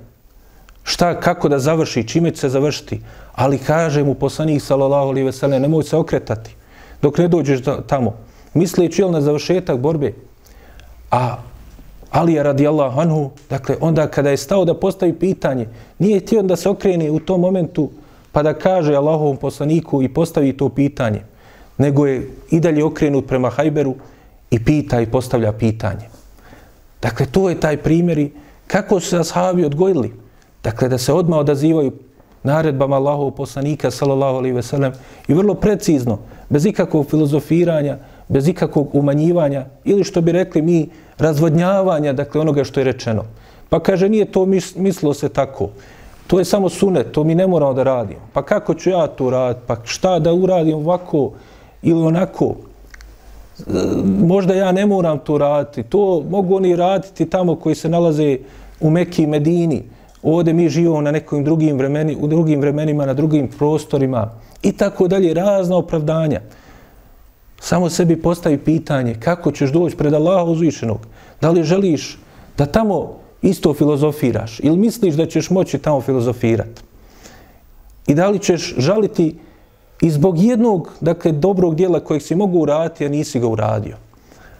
[0.83, 3.01] šta, kako da završi, čime će se završiti.
[3.35, 6.55] Ali kaže mu poslanik, sallallahu alaihi veselem, nemoj se okretati
[7.05, 8.17] dok ne dođeš tamo.
[8.53, 10.13] Misleći na završetak borbe.
[11.11, 11.37] A
[12.11, 15.67] Alija radijallahu anhu, dakle, onda kada je stao da postavi pitanje,
[15.99, 17.89] nije htio da se okrene u tom momentu
[18.31, 21.21] pa da kaže Allahovom poslaniku i postavi to pitanje,
[21.77, 23.95] nego je i dalje okrenut prema Hajberu
[24.51, 26.09] i pita i postavlja pitanje.
[27.01, 28.31] Dakle, to je taj primjeri
[28.67, 30.13] kako su se ashabi odgojili.
[30.63, 31.91] Dakle, da se odmah odazivaju
[32.43, 34.93] naredbama Allahovog poslanika, sallallahu alaihi sellem,
[35.27, 42.13] i vrlo precizno, bez ikakvog filozofiranja, bez ikakvog umanjivanja, ili što bi rekli mi, razvodnjavanja,
[42.13, 43.23] dakle, onoga što je rečeno.
[43.69, 45.69] Pa kaže, nije to mislilo se tako.
[46.27, 48.19] To je samo sunet, to mi ne moramo da radimo.
[48.33, 49.65] Pa kako ću ja to raditi?
[49.67, 51.31] Pa šta da uradim ovako
[51.81, 52.55] ili onako?
[54.05, 55.83] Možda ja ne moram to raditi.
[55.83, 58.37] To mogu oni raditi tamo koji se nalaze
[58.79, 59.83] u Mekiji i Medini
[60.25, 64.31] ovdje mi živimo na nekim drugim vremeni, u drugim vremenima, na drugim prostorima
[64.65, 66.41] i tako dalje, razna opravdanja.
[67.59, 70.99] Samo sebi postavi pitanje kako ćeš doći pred Allaha uzvišenog.
[71.41, 72.17] Da li želiš
[72.57, 76.81] da tamo isto filozofiraš ili misliš da ćeš moći tamo filozofirati?
[78.07, 79.35] I da li ćeš žaliti
[80.01, 83.97] i zbog jednog, dakle, dobrog dijela kojeg si mogu uraditi, a nisi ga uradio?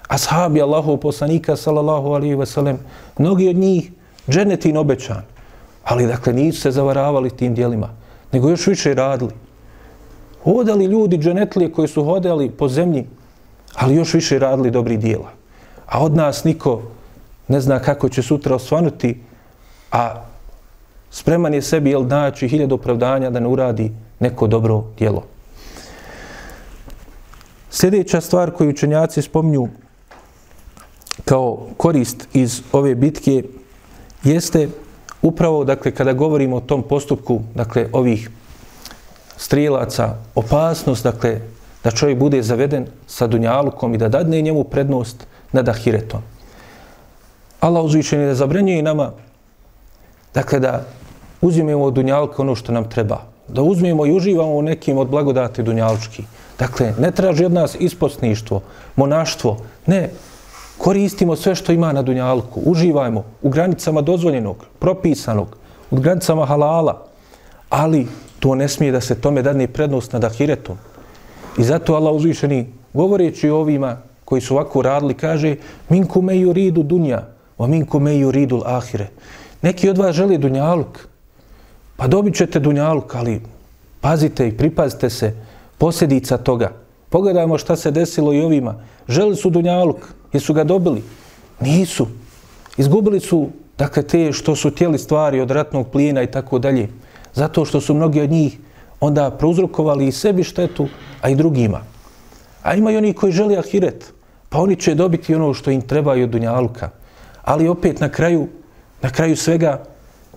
[0.07, 2.77] Ashabi Allahov poslanika, sallallahu alihi ve sellem,
[3.17, 3.91] mnogi od njih
[4.29, 5.23] dženetin obećan.
[5.83, 7.89] Ali, dakle, nisu se zavaravali tim dijelima,
[8.31, 9.44] nego još više radili.
[10.45, 13.05] Hodali ljudi dženetlije koji su hodali po zemlji,
[13.75, 15.31] ali još više radili dobri dijela.
[15.85, 16.81] A od nas niko
[17.47, 19.17] ne zna kako će sutra osvanuti,
[19.91, 20.21] a
[21.11, 25.23] spreman je sebi, jel, naći hiljad opravdanja da ne uradi neko dobro dijelo.
[27.69, 29.67] Sljedeća stvar koju učenjaci spominju
[31.25, 33.43] kao korist iz ove bitke
[34.23, 34.69] jeste
[35.21, 38.29] upravo, dakle, kada govorimo o tom postupku, dakle, ovih
[39.37, 41.39] strilaca, opasnost, dakle,
[41.83, 46.21] da čovjek bude zaveden sa dunjalukom i da dadne njemu prednost nad ahiretom.
[47.59, 49.11] Allah uzvičen je da zabranjuje nama,
[50.33, 50.85] dakle, da
[51.41, 53.21] uzimemo od dunjalka ono što nam treba.
[53.47, 56.23] Da uzmemo i uživamo u nekim od blagodati dunjalučki.
[56.59, 58.61] Dakle, ne traži od nas ispostništvo,
[58.95, 59.57] monaštvo.
[59.85, 60.09] Ne,
[60.77, 62.61] koristimo sve što ima na dunjalku.
[62.65, 65.57] Uživajmo u granicama dozvoljenog, propisanog,
[65.91, 67.05] u granicama halala.
[67.69, 68.07] Ali
[68.39, 70.77] to ne smije da se tome dadne prednost nad ahiretom.
[71.57, 75.55] I zato Allah uzvišeni, govoreći ovima koji su ovako radili, kaže
[75.89, 77.21] Minku me yuridu dunja,
[77.57, 79.07] a minku me yuridu ahire.
[79.61, 81.07] Neki od vas želi dunjaluk,
[81.97, 83.41] pa dobit ćete dunjaluk, ali
[84.01, 85.33] pazite i pripazite se
[85.77, 86.71] posljedica toga.
[87.09, 88.75] Pogledajmo šta se desilo i ovima.
[89.07, 89.97] Želi su dunjaluk,
[90.33, 91.03] jesu ga dobili?
[91.59, 92.07] Nisu.
[92.77, 96.89] Izgubili su, dakle, te što su tijeli stvari od ratnog plijena i tako dalje.
[97.35, 98.57] Zato što su mnogi od njih
[98.99, 100.87] onda prouzrokovali i sebi štetu,
[101.21, 101.81] a i drugima.
[102.63, 104.13] A ima i oni koji želi ahiret,
[104.49, 106.89] pa oni će dobiti ono što im treba i od dunjaluka.
[107.43, 108.47] Ali opet na kraju,
[109.01, 109.83] na kraju svega,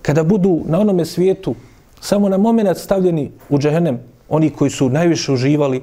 [0.01, 1.55] kada budu na onome svijetu
[2.01, 5.81] samo na moment stavljeni u džehennem, oni koji su najviše uživali,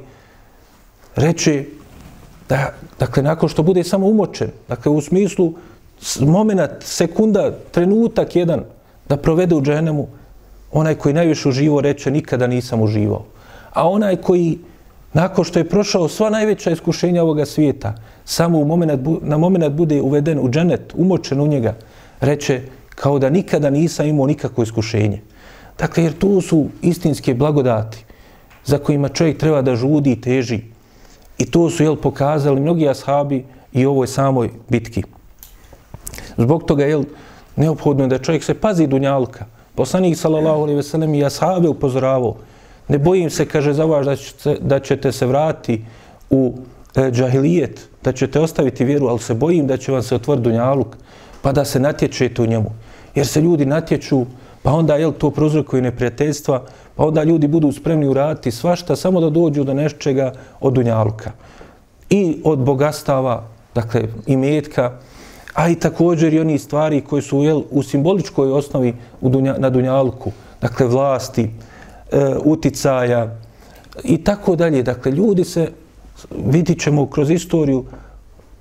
[1.17, 1.65] reče
[2.49, 5.55] da, dakle, nakon što bude samo umočen, dakle, u smislu
[6.21, 8.65] moment, sekunda, trenutak jedan
[9.09, 10.09] da provede u džehennemu,
[10.73, 13.25] onaj koji najviše uživo reče nikada nisam uživao.
[13.73, 14.59] A onaj koji
[15.13, 20.01] nakon što je prošao sva najveća iskušenja ovoga svijeta, samo u moment, na moment bude
[20.03, 21.75] uveden u dženet, umočen u njega,
[22.21, 22.61] reče
[22.95, 25.21] kao da nikada nisam imao nikakvo iskušenje.
[25.79, 28.05] Dakle, jer tu su istinske blagodati
[28.65, 30.61] za kojima čovjek treba da žudi i teži.
[31.39, 35.03] I to su jel, pokazali mnogi ashabi i ovoj samoj bitki.
[36.37, 37.03] Zbog toga je
[37.57, 39.45] neophodno da čovjek se pazi dunjalka,
[39.77, 42.37] Poslanik sallallahu alejhi ve sellem i ashabe upozoravao
[42.89, 45.85] ne bojim se kaže za vas da ćete, da ćete se vratiti
[46.31, 46.55] u
[46.95, 50.97] e, džahilijet da ćete ostaviti vjeru al se bojim da će vam se otvoriti dunjaluk
[51.43, 52.71] pa da se natječete u njemu.
[53.15, 54.25] Jer se ljudi natječu
[54.63, 56.63] pa onda jel to prouzrokuje neprijateljstva
[56.97, 61.31] pa onda ljudi budu spremni uraditi svašta samo da dođu do nečega od dunjaluka.
[62.11, 64.93] I od bogastava dakle i metka
[65.57, 69.71] a i također i oni stvari koji su jel, u simboličkoj osnovi u dunja, na
[69.71, 71.51] Dunjalku, dakle vlasti,
[72.13, 73.37] e, uticaja
[74.05, 74.83] i tako dalje.
[74.83, 75.71] Dakle, ljudi se,
[76.47, 77.85] vidit ćemo kroz istoriju,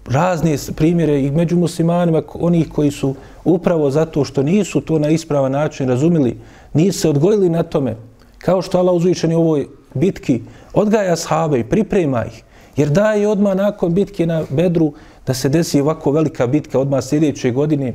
[0.08, 5.52] razne primjere i među muslimanima, onih koji su upravo zato što nisu to na ispravan
[5.52, 6.38] način razumili,
[6.74, 7.96] nisu se odgojili na tome,
[8.38, 10.42] kao što Allah uzvičeni u ovoj bitki,
[10.74, 12.44] odgaja sahabe i priprema ih,
[12.78, 14.94] jer daje odmah nakon bitke na Bedru,
[15.28, 17.94] da se desi ovako velika bitka odmah sljedeće godine,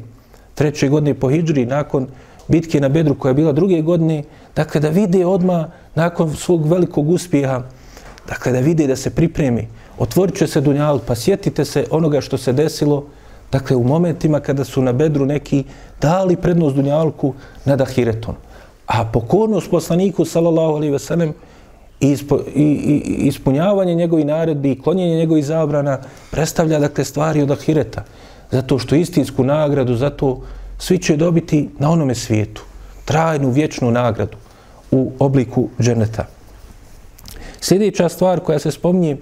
[0.54, 2.06] treće godine po Hidžri, nakon
[2.48, 4.22] bitke na Bedru koja je bila druge godine,
[4.56, 7.62] dakle da vide odmah nakon svog velikog uspjeha,
[8.28, 12.38] dakle da vide da se pripremi, otvorit će se Dunjal, pa sjetite se onoga što
[12.38, 13.04] se desilo,
[13.52, 15.64] dakle u momentima kada su na Bedru neki
[16.00, 18.34] dali prednost Dunjalku nad Ahiretom.
[18.86, 21.34] A pokornost poslaniku, sallallahu alaihi ve sellem,
[22.00, 22.16] i
[23.18, 25.98] ispunjavanje njegovih naredbi i klonjenje njegovih zabrana
[26.30, 28.04] predstavlja dakle stvari od ahireta.
[28.50, 30.40] Zato što istinsku nagradu, zato
[30.78, 32.62] svi će dobiti na onome svijetu.
[33.04, 34.36] Trajnu, vječnu nagradu
[34.90, 36.26] u obliku dženeta.
[37.60, 39.16] Sljedeća stvar koja se spominje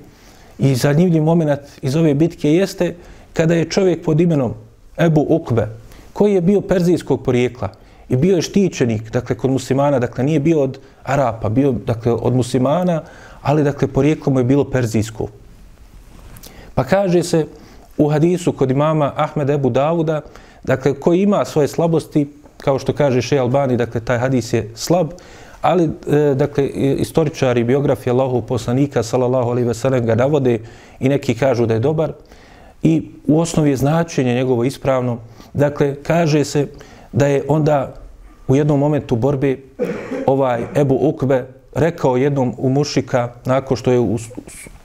[0.59, 2.95] i zanimljiv moment iz ove bitke jeste
[3.33, 4.55] kada je čovjek pod imenom
[4.99, 5.69] Ebu Ukbe,
[6.12, 7.69] koji je bio perzijskog porijekla,
[8.09, 12.35] i bio je štićenik, dakle, kod muslimana, dakle, nije bio od Arapa, bio, dakle, od
[12.35, 13.03] muslimana,
[13.42, 15.29] ali, dakle, porijeklo mu je bilo perzijsko.
[16.75, 17.47] Pa kaže se
[17.99, 20.21] u hadisu kod imama Ahmed Ebu Davuda,
[20.64, 25.09] dakle, koji ima svoje slabosti, kao što kaže Šej Albani, dakle, taj hadis je slab,
[25.62, 26.66] ali, e, dakle,
[26.99, 30.59] istoričari, biografi Allahov poslanika, sallallahu alaihi ve sellem, ga navode
[31.01, 32.12] i neki kažu da je dobar.
[32.83, 35.18] I u osnovi je značenje njegovo ispravno.
[35.53, 36.66] Dakle, kaže se,
[37.12, 37.94] da je onda
[38.49, 39.57] u jednom momentu borbe
[40.26, 44.18] ovaj Ebu Ukbe rekao jednom u mušika nakon što je u,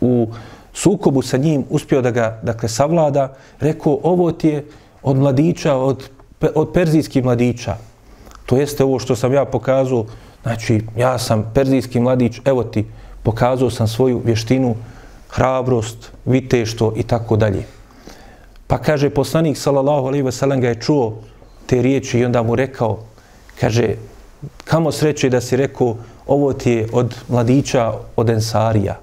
[0.02, 0.28] u
[0.74, 4.66] sukobu sa njim uspio da ga dakle, savlada, rekao ovo ti je
[5.04, 6.10] od mladića, od,
[6.56, 7.76] od perzijskih mladića.
[8.45, 10.06] To jeste ovo što sam ja pokazao,
[10.43, 12.86] znači ja sam perzijski mladić, evo ti,
[13.24, 14.76] pokazao sam svoju vještinu,
[15.30, 17.64] hrabrost, viteštvo i tako dalje.
[18.68, 21.22] Pa kaže poslanik sallallahu alejhi ve sellem ga je čuo
[21.66, 22.99] te riječi i onda mu rekao,
[23.59, 23.95] kaže,
[24.64, 25.97] kamo sreće da si rekao,
[26.28, 28.99] ovo ti je od mladića, od ensarija.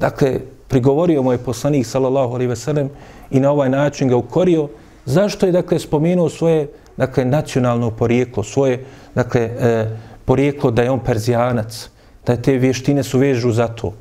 [0.00, 2.90] Dakle, prigovorio mu je poslanik, sallallahu alaihi veselem,
[3.30, 4.68] i na ovaj način ga ukorio.
[5.04, 8.84] Zašto je, dakle, spomenuo svoje dakle, nacionalno porijeklo, svoje,
[9.14, 9.86] dakle, e,
[10.24, 11.88] porijeklo da je on perzijanac,
[12.26, 13.94] da te vještine su vežu za to.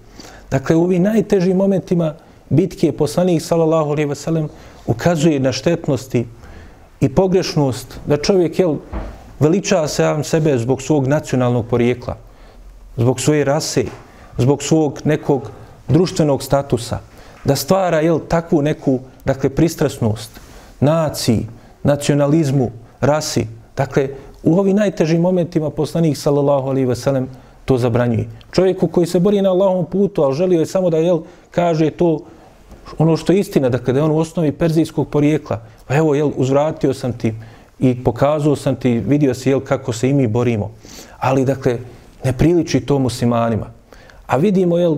[0.51, 2.13] Dakle, u ovim najtežim momentima
[2.49, 4.49] bitke poslanik, sallallahu alaihi veselem,
[4.85, 6.25] ukazuje na štetnosti
[7.01, 8.75] i pogrešnost da čovjek, jel,
[9.39, 12.15] veliča sam sebe zbog svog nacionalnog porijekla,
[12.97, 13.85] zbog svoje rase,
[14.37, 15.51] zbog svog nekog
[15.87, 16.99] društvenog statusa,
[17.45, 20.39] da stvara jel, takvu neku dakle, pristrasnost
[20.79, 21.47] naciji,
[21.83, 22.71] nacionalizmu,
[23.01, 23.47] rasi.
[23.77, 24.09] Dakle,
[24.43, 27.27] u ovim najtežim momentima poslanik sallallahu alaihi ve sellem
[27.65, 28.27] to zabranjuje.
[28.51, 31.21] Čovjeku koji se bori na Allahom putu, ali želio je samo da jel,
[31.51, 32.19] kaže to
[32.97, 35.61] ono što je istina, da da je on u osnovi perzijskog porijekla.
[35.87, 37.33] Pa evo, jel, uzvratio sam ti
[37.79, 40.71] i pokazao sam ti, vidio si jel, kako se i mi borimo.
[41.19, 41.77] Ali, dakle,
[42.23, 43.65] ne priliči to muslimanima.
[44.27, 44.97] A vidimo, jel,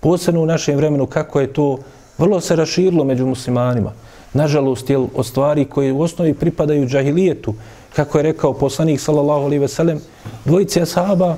[0.00, 1.78] posebno u našem vremenu kako je to
[2.18, 3.92] vrlo se raširilo među muslimanima.
[4.32, 7.54] Nažalost, jel, od stvari koje u osnovi pripadaju džahilijetu,
[7.96, 10.00] kako je rekao poslanik sallallahu alaihi ve sellem,
[10.44, 11.36] dvojice ashaba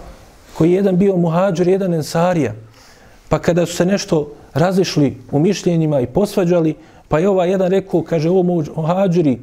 [0.55, 2.55] koji je jedan bio muhađer, jedan ensarija.
[3.29, 6.75] Pa kada su se nešto razišli u mišljenjima i posvađali,
[7.09, 8.43] pa je ovaj jedan rekao, kaže, ovo
[8.77, 9.39] muhađeri,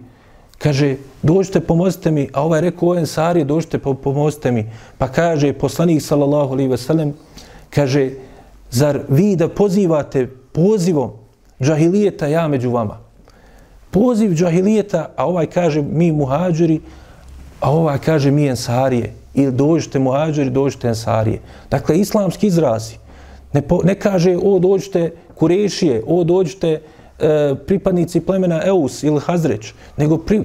[0.57, 4.65] kaže, dođite, pomozite mi, a ovaj rekao, ovo ensarije, dođite, pomozite mi.
[4.97, 7.13] Pa kaže, poslanik sallallahu alaihi ve sellem,
[7.69, 8.11] kaže,
[8.71, 11.11] zar vi da pozivate pozivom
[11.61, 12.97] džahilijeta ja među vama?
[13.91, 16.81] Poziv džahilijeta, a ovaj kaže mi muhađiri,
[17.59, 19.13] a ovaj kaže mi ensarije.
[19.33, 21.39] Ili dođite muhađiri, dođite ensarije.
[21.71, 22.95] Dakle, islamski izrazi.
[23.55, 26.81] Ne, po, ne kaže o dođite kurešije, o dođite
[27.19, 30.41] e, pripadnici plemena Eus ili Hazreć, nego pri,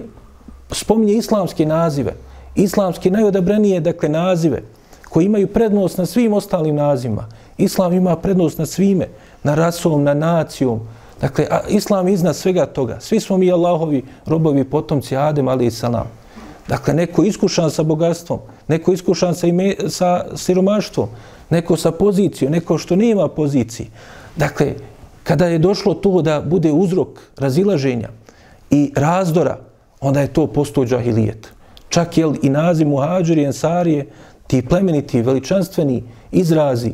[0.70, 2.12] spominje islamske nazive.
[2.54, 4.62] Islamski najodabranije, dakle, nazive
[5.08, 7.26] koji imaju prednost na svim ostalim nazivima.
[7.58, 9.08] Islam ima prednost na svime,
[9.42, 10.80] na rasom, na nacijom.
[11.20, 13.00] Dakle, a Islam iznad svega toga.
[13.00, 16.06] Svi smo mi Allahovi robovi, potomci Adem, ali i salam.
[16.68, 18.38] Dakle, neko iskušan sa bogatstvom,
[18.68, 21.08] neko iskušan sa, ime, sa siromaštvom,
[21.51, 23.88] neko sa pozicijom, neko što nema pozicije.
[24.36, 24.74] Dakle,
[25.22, 28.09] kada je došlo to da bude uzrok razilaženja
[28.70, 29.59] i razdora,
[30.01, 31.48] onda je to postao džahilijet.
[31.88, 34.07] Čak je i naziv muhađiri, ensarije,
[34.46, 36.92] ti plemeniti, veličanstveni izrazi,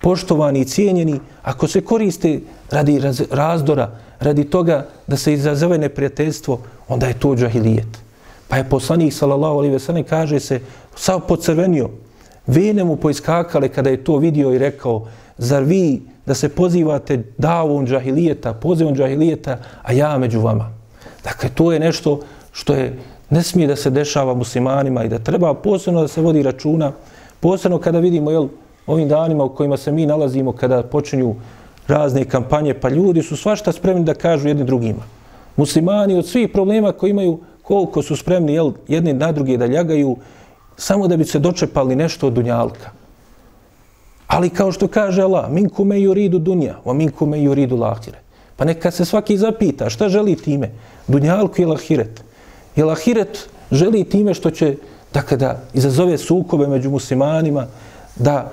[0.00, 2.40] poštovani i cijenjeni, ako se koriste
[2.70, 3.90] radi raz, razdora,
[4.20, 7.98] radi toga da se izazove neprijateljstvo, onda je to džahilijet.
[8.48, 10.60] Pa je poslanik, sallallahu alaihi veselam, kaže se,
[10.96, 11.90] sav pocrvenio,
[12.50, 15.06] vene mu poiskakale kada je to vidio i rekao,
[15.38, 20.70] zar vi da se pozivate davom džahilijeta, pozivom džahilijeta, a ja među vama.
[21.24, 22.20] Dakle, to je nešto
[22.52, 22.98] što je
[23.30, 26.92] ne smije da se dešava muslimanima i da treba posebno da se vodi računa,
[27.40, 28.48] posebno kada vidimo jel,
[28.86, 31.34] ovim danima u kojima se mi nalazimo kada počinju
[31.88, 35.02] razne kampanje, pa ljudi su svašta spremni da kažu jedni drugima.
[35.56, 40.16] Muslimani od svih problema koji imaju, koliko su spremni jel, jedni na druge da ljagaju,
[40.80, 42.90] samo da bi se dočepali nešto od dunjalka.
[44.26, 48.18] Ali kao što kaže Allah, minku me juridu dunja, o minku me juridu lahire.
[48.56, 50.70] Pa neka se svaki zapita šta želi time,
[51.08, 52.24] dunjalku ili lahiret.
[52.76, 54.76] Jer lahiret želi time što će,
[55.14, 57.66] da kada izazove sukobe među muslimanima,
[58.16, 58.50] da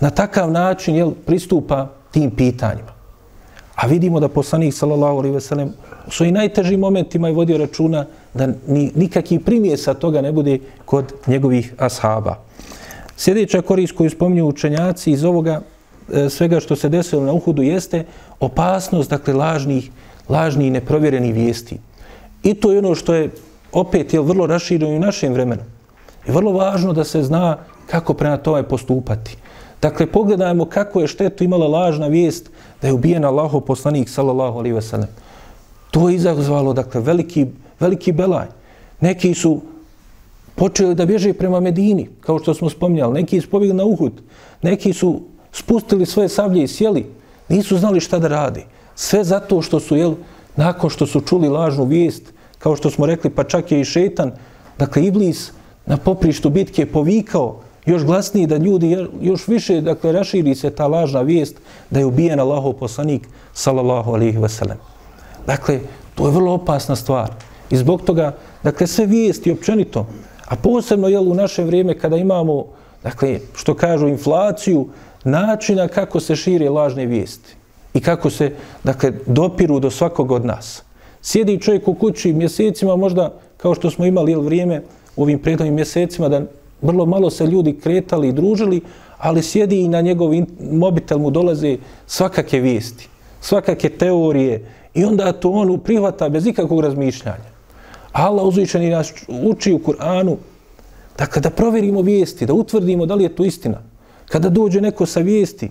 [0.00, 2.93] na takav način jel, pristupa tim pitanjima.
[3.74, 5.72] A vidimo da poslanik sallallahu alejhi ve sellem
[6.06, 11.12] u svojim najtežim momentima je vodio računa da ni, nikakvi primjesa toga ne bude kod
[11.26, 12.38] njegovih ashaba.
[13.16, 15.60] Sljedeća korist koju spominju učenjaci iz ovoga
[16.12, 18.04] e, svega što se desilo na Uhudu jeste
[18.40, 19.90] opasnost, dakle, lažnih,
[20.28, 21.78] lažnih i neprovjerenih vijesti.
[22.42, 23.30] I to je ono što je
[23.72, 25.62] opet je vrlo rašireno i u našem vremenu.
[26.28, 29.36] I vrlo važno da se zna kako prema tome postupati.
[29.84, 32.50] Dakle, pogledajmo kako je štetu imala lažna vijest
[32.82, 35.10] da je ubijen Allahov poslanik, sallallahu alaihi wasallam.
[35.90, 37.46] To je izazvalo, dakle, veliki,
[37.80, 38.46] veliki belaj.
[39.00, 39.60] Neki su
[40.54, 43.20] počeli da bježe prema Medini, kao što smo spominjali.
[43.20, 44.22] Neki su pobjegli na Uhud.
[44.62, 45.20] Neki su
[45.52, 47.04] spustili svoje sablje i sjeli.
[47.48, 48.64] Nisu znali šta da radi.
[48.94, 50.14] Sve zato što su, jel,
[50.56, 54.32] nakon što su čuli lažnu vijest, kao što smo rekli, pa čak je i šetan,
[54.78, 55.52] dakle, Iblis
[55.86, 61.20] na poprištu bitke povikao još glasnije da ljudi još više, dakle, raširi se ta lažna
[61.22, 61.56] vijest
[61.90, 64.78] da je ubijen Allahov poslanik, sallallahu alihi sellem.
[65.46, 65.80] Dakle,
[66.14, 67.30] to je vrlo opasna stvar.
[67.70, 70.06] I zbog toga, dakle, sve vijesti općenito,
[70.46, 72.64] a posebno jel, u naše vrijeme kada imamo,
[73.02, 74.88] dakle, što kažu, inflaciju,
[75.24, 77.54] načina kako se šire lažne vijesti
[77.94, 78.52] i kako se,
[78.84, 80.82] dakle, dopiru do svakog od nas.
[81.22, 84.82] Sjedi čovjek u kući mjesecima, možda kao što smo imali jel, vrijeme
[85.16, 86.42] u ovim prethodnim mjesecima, da
[86.84, 88.80] vrlo malo se ljudi kretali i družili,
[89.18, 90.30] ali sjedi i na njegov
[90.72, 91.76] mobitel mu dolaze
[92.06, 93.08] svakake vijesti,
[93.40, 94.64] svakake teorije
[94.94, 97.54] i onda to on prihvata bez ikakvog razmišljanja.
[98.12, 100.36] Allah uzvičeni nas uči u Kur'anu
[101.18, 103.82] da kada provjerimo vijesti, da utvrdimo da li je to istina,
[104.28, 105.70] kada dođe neko sa vijesti,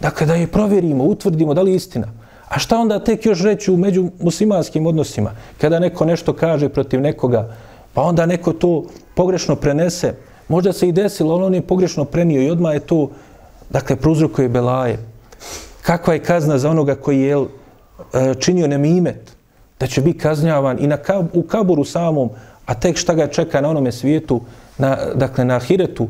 [0.00, 2.12] da kada je provjerimo, utvrdimo da li je istina,
[2.48, 7.00] a šta onda tek još reći u među muslimanskim odnosima, kada neko nešto kaže protiv
[7.00, 7.56] nekoga,
[7.98, 8.84] pa onda neko to
[9.14, 10.14] pogrešno prenese,
[10.48, 13.10] možda se i desilo, ali on je pogrešno prenio i odmah je to,
[13.70, 14.98] dakle, pruzrukuje belaje.
[15.82, 19.32] Kakva je kazna za onoga koji je e, činio nemimet,
[19.80, 20.98] da će biti kažnjavan i na,
[21.32, 22.30] u kaburu samom,
[22.66, 24.40] a tek šta ga čeka na onome svijetu,
[24.78, 26.08] na, dakle, na ahiretu,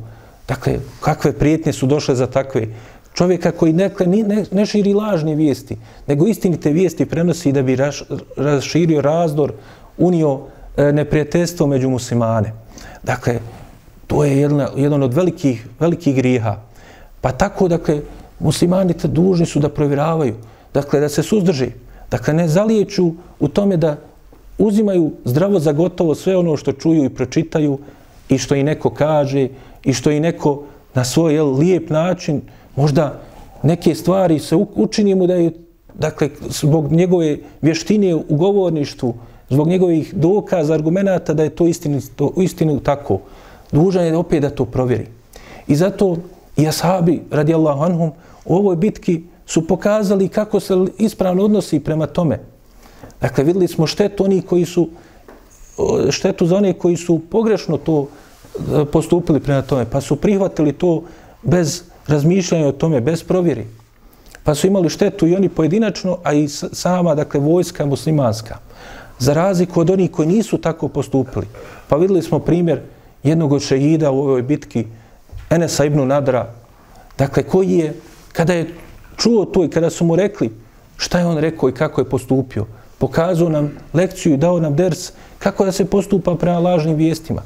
[0.48, 2.66] dakle, kakve prijetnje su došle za takve?
[3.14, 8.02] Čovjeka koji nekle, ne, ne širi lažne vijesti, nego istinite vijesti prenosi da bi raš,
[8.36, 9.52] raširio razdor,
[9.98, 10.40] unio
[10.78, 12.52] E, neprijateljstvo među muslimane.
[13.02, 13.40] Dakle,
[14.06, 16.56] to je jedna, jedan od velikih, velikih griha.
[17.20, 18.00] Pa tako, dakle,
[18.40, 20.34] muslimani dužni su da provjeravaju,
[20.74, 21.70] dakle, da se suzdrži,
[22.10, 23.96] dakle, ne zaliječu u tome da
[24.58, 27.78] uzimaju zdravo za gotovo sve ono što čuju i pročitaju
[28.28, 29.48] i što i neko kaže
[29.84, 30.62] i što i neko
[30.94, 32.42] na svoj jel, lijep način
[32.76, 33.20] možda
[33.62, 35.52] neke stvari se učinimo da je
[35.94, 39.14] dakle zbog njegove vještine u govorništvu
[39.50, 43.20] zbog njegovih dokaza, argumenata da je to istinu, to istinu tako
[43.72, 45.06] dužan je opet da to provjeri
[45.66, 46.16] i zato
[46.56, 48.12] i ashabi radijallahu anhum
[48.44, 52.38] u ovoj bitki su pokazali kako se ispravno odnosi prema tome
[53.20, 54.88] Dakle, videli smo štetu oni koji su
[56.10, 58.06] štetu za one koji su pogrešno to
[58.56, 61.02] e, postupili prema tome, pa su prihvatili to
[61.42, 63.66] bez razmišljanja o tome, bez provjeri.
[64.44, 68.58] Pa su imali štetu i oni pojedinačno, a i sama, dakle, vojska muslimanska.
[69.18, 71.46] Za razliku od onih koji nisu tako postupili.
[71.88, 72.80] Pa videli smo primjer
[73.22, 74.84] jednog od šehida u ovoj bitki,
[75.50, 76.52] Enesa ibn Nadra,
[77.18, 77.94] dakle, koji je,
[78.32, 78.74] kada je
[79.16, 80.50] čuo to i kada su mu rekli
[80.98, 82.66] šta je on rekao i kako je postupio,
[82.98, 87.42] pokazao nam lekciju i dao nam ders kako da se postupa prema lažnim vijestima.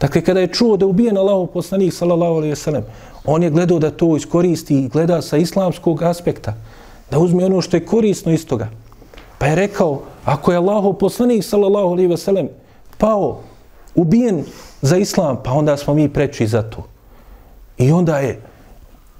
[0.00, 2.82] Dakle, kada je čuo da je ubijen Allahov poslanik, sallallahu alaihi sallam,
[3.24, 6.54] on je gledao da to iskoristi i gleda sa islamskog aspekta,
[7.10, 8.68] da uzme ono što je korisno iz toga.
[9.44, 12.48] Pa je rekao, ako je Allahov poslanik, sallallahu alaihi ve sellem,
[12.98, 13.40] pao,
[13.94, 14.44] ubijen
[14.80, 16.86] za islam, pa onda smo mi preči za to.
[17.78, 18.40] I onda je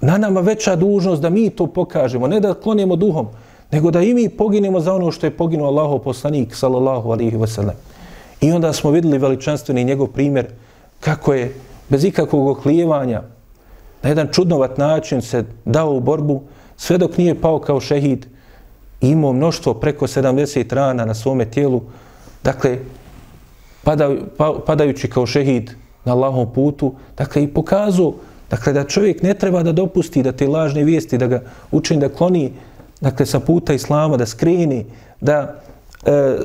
[0.00, 3.28] na nama veća dužnost da mi to pokažemo, ne da klonimo duhom,
[3.70, 7.46] nego da i mi poginemo za ono što je poginuo Allahov poslanik, sallallahu alaihi ve
[7.46, 7.76] sellem.
[8.40, 10.46] I onda smo videli veličanstveni njegov primjer
[11.00, 11.54] kako je
[11.88, 13.22] bez ikakvog oklijevanja
[14.02, 16.42] na jedan čudnovat način se dao u borbu
[16.76, 18.33] sve dok nije pao kao šehid
[19.10, 21.82] imao mnoštvo preko 70 rana na svome tijelu.
[22.44, 22.78] Dakle,
[23.84, 25.70] padaju, pa, padajući kao šehid
[26.04, 28.14] na Allahom putu, dakle i pokazao
[28.50, 31.42] dakle, da čovjek ne treba da dopusti da te lažne vijesti, da ga
[31.72, 32.52] učini da kloni
[33.00, 34.84] dakle, sa puta islama, da skreni,
[35.20, 35.60] da
[36.06, 36.36] e,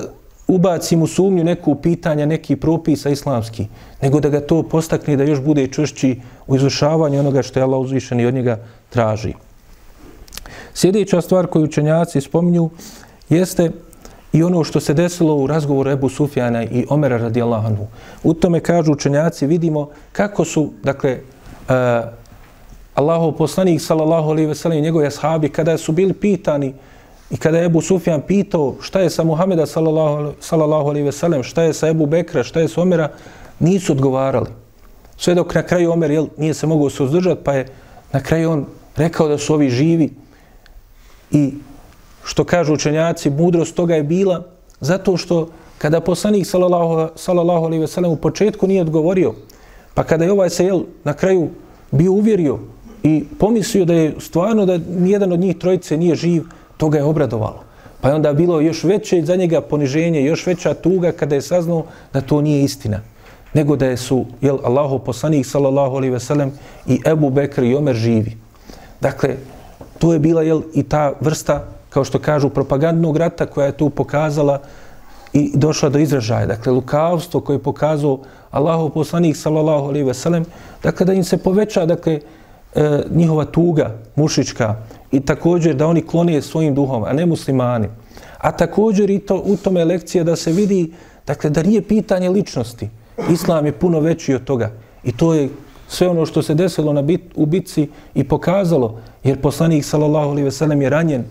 [0.48, 3.68] ubaci mu sumnju neku pitanja, neki propisa islamski,
[4.02, 7.80] nego da ga to postakne da još bude čvršći u izvršavanju onoga što je Allah
[7.80, 8.58] uzvišen i od njega
[8.90, 9.34] traži.
[10.74, 12.70] Sljedeća stvar koju učenjaci spominju
[13.30, 13.72] jeste
[14.34, 17.88] i ono što se desilo u razgovoru Ebu Sufjana i Omera radijallahu anhu.
[18.24, 21.20] U tome kažu učenjaci, vidimo kako su, dakle,
[21.70, 21.76] uh,
[22.96, 26.74] Allahov poslanik sallallahu alejhi ve sellem njegovi ashabi kada su bili pitani
[27.32, 31.44] i kada je Ebu Sufjan pitao šta je sa Muhameda sallallahu sallallahu alejhi ve sellem
[31.44, 33.10] šta je sa Ebu Bekra šta je sa Omera
[33.60, 34.50] nisu odgovarali
[35.18, 37.66] sve dok na kraju Omer jel, nije se mogao suzdržati pa je
[38.14, 38.66] na kraju on
[38.96, 40.10] rekao da su ovi živi
[41.32, 41.54] i
[42.24, 44.44] što kažu učenjaci mudrost toga je bila
[44.82, 49.34] zato što kada poslanik sallallahu sallallahu alejhi ve u početku nije odgovorio
[49.94, 51.50] pa kada je ovaj se jel, na kraju
[51.92, 52.60] bio uvjerio
[53.04, 56.44] i pomislio da je stvarno da nijedan od njih trojice nije živ,
[56.78, 57.64] to ga je obradovalo.
[58.02, 61.84] Pa je onda bilo još veće za njega poniženje, još veća tuga kada je saznao
[62.14, 63.02] da to nije istina.
[63.54, 66.52] Nego da je su, jel, Allahu poslanik, sallallahu alaihi ve sellem,
[66.88, 68.38] i Ebu Bekr i Omer živi.
[69.02, 69.36] Dakle,
[70.00, 73.90] to je bila, jel, i ta vrsta, kao što kažu, propagandnog rata koja je tu
[73.90, 74.60] pokazala
[75.34, 76.46] i došla do izražaja.
[76.46, 78.20] Dakle, lukavstvo koje je pokazao
[78.52, 80.46] Allahov poslanik, sallallahu alaihi ve sellem,
[80.84, 82.20] dakle, da im se poveća, dakle,
[82.76, 84.76] e, njihova tuga mušička
[85.12, 87.88] i također da oni klone svojim duhom, a ne muslimani.
[88.38, 90.94] A također i to u tome lekcija da se vidi
[91.28, 92.90] dakle, da nije pitanje ličnosti.
[93.30, 94.72] Islam je puno veći od toga.
[95.04, 95.50] I to je
[95.90, 100.46] sve ono što se desilo na bit, u bitci i pokazalo, jer poslanik sallallahu alaihi
[100.46, 101.24] ve sellem je ranjen,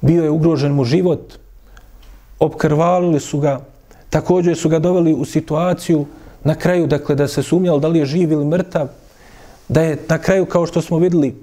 [0.00, 1.34] bio je ugrožen mu život,
[2.40, 3.60] opkrvalili su ga,
[4.10, 6.06] također su ga doveli u situaciju
[6.44, 8.88] na kraju, dakle, da se sumnjalo da li je živ ili mrtav,
[9.68, 11.34] da je na kraju, kao što smo videli,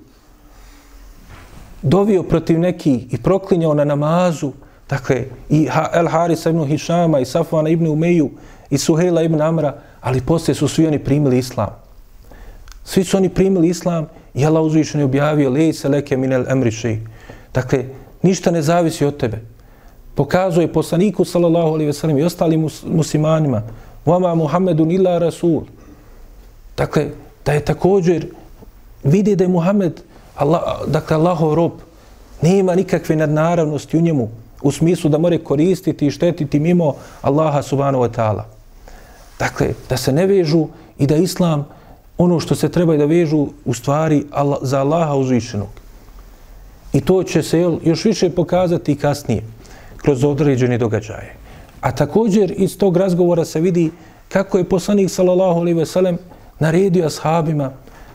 [1.82, 4.52] dovio protiv neki i proklinjao na namazu,
[4.90, 8.30] dakle, i El Harisa ibn Hišama, i Safvana ibn Umeju,
[8.70, 11.81] i Suhejla ibn Amra, ali poslije su svi oni primili islam.
[12.84, 17.00] Svi su oni primili islam i Allah uzvišen je objavio lej se leke minel emriši.
[17.54, 17.86] Dakle,
[18.22, 19.42] ništa ne zavisi od tebe.
[20.16, 23.62] Pokazuje poslaniku sallallahu alaihi ve sellem i ostalim mus muslimanima
[24.06, 25.62] Vama Muhammedun illa Rasul.
[26.78, 27.10] Dakle,
[27.46, 28.28] da je također
[29.04, 30.02] vidi da je Muhammed
[30.36, 31.72] Allah, dakle, Allahov rob
[32.42, 34.30] nema nikakve nadnaravnosti u njemu
[34.62, 38.44] u smislu da more koristiti i štetiti mimo Allaha subhanahu wa ta'ala.
[39.40, 40.68] Dakle, da se ne vežu
[40.98, 41.68] i da Islam
[42.18, 44.26] ono što se treba da vežu u stvari
[44.62, 45.70] za Allaha uzvišenog.
[46.94, 49.44] I to će se jel, još više pokazati kasnije
[49.98, 51.36] kroz određene događaje.
[51.82, 53.92] A također iz tog razgovora se vidi
[54.30, 56.18] kako je poslanik sallallahu alejhi ve sellem
[56.60, 57.72] naredio ashabima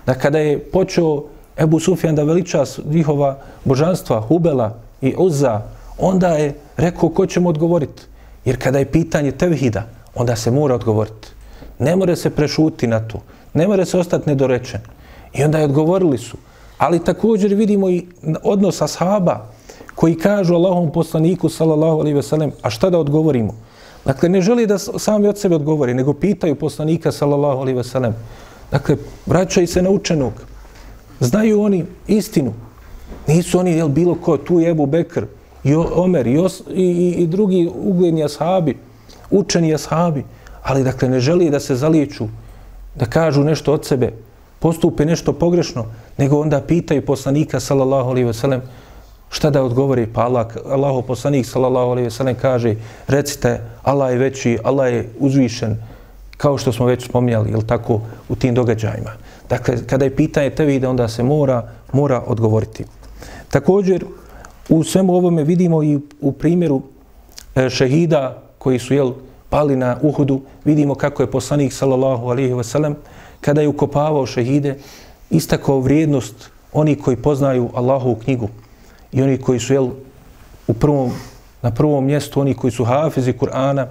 [0.07, 1.25] da kada je počeo
[1.59, 5.63] Ebu Sufjan da veliča njihova božanstva Hubela i Uzza,
[5.99, 8.03] onda je rekao ko ćemo odgovoriti.
[8.45, 11.29] Jer kada je pitanje tevhida, onda se mora odgovoriti.
[11.79, 13.23] Ne more se prešuti na to.
[13.57, 14.81] Ne more se ostati nedorečen.
[15.35, 16.37] I onda je odgovorili su.
[16.79, 18.07] Ali također vidimo i
[18.43, 19.47] odnos ashaba
[19.95, 23.55] koji kažu Allahom poslaniku sallallahu alaihi ve sellem, a šta da odgovorimo?
[24.05, 28.15] Dakle, ne želi da sami od sebe odgovori, nego pitaju poslanika sallallahu alaihi ve sellem.
[28.71, 28.97] Dakle,
[29.27, 30.33] vraćaju se na učenog.
[31.21, 32.53] Znaju oni istinu.
[33.27, 35.25] Nisu oni, jel, bilo ko, tu je Ebu Bekr,
[35.65, 38.77] i Omer, i, os, i, i, i drugi ugledni ashabi,
[39.31, 40.25] učeni ashabi,
[40.63, 42.29] ali, dakle, ne želi da se zaliču
[42.97, 44.13] da kažu nešto od sebe,
[44.59, 45.87] postupe nešto pogrešno,
[46.19, 48.61] nego onda pitaju poslanika, sallallahu alaihi wasallam
[49.31, 50.07] šta da odgovori?
[50.07, 52.75] Pa Allah, Allaho poslanik, sallallahu alaihi wasallam kaže,
[53.09, 55.77] recite, Allah je veći, Allah je uzvišen,
[56.37, 59.13] kao što smo već spominjali, jel tako, u tim događajima.
[59.49, 62.85] Dakle, kada je pitanje te da onda se mora, mora odgovoriti.
[63.51, 64.05] Također,
[64.69, 66.83] u svemu ovome vidimo i u primjeru
[67.55, 69.13] e, šehida koji su, jel,
[69.57, 72.97] pali na Uhudu, vidimo kako je poslanik, sallallahu alaihi ve sellem
[73.41, 74.75] kada je ukopavao šehide,
[75.31, 78.49] istakao vrijednost oni koji poznaju Allahovu knjigu
[79.13, 79.89] i oni koji su, jel,
[80.69, 81.13] u prvom,
[81.63, 83.87] na prvom mjestu, oni koji su hafizi Kur'ana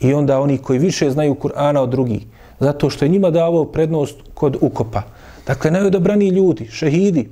[0.00, 2.26] i onda oni koji više znaju Kur'ana od drugih,
[2.60, 5.02] zato što je njima davao prednost kod ukopa.
[5.46, 7.28] Dakle, najodobraniji ljudi, šehidi,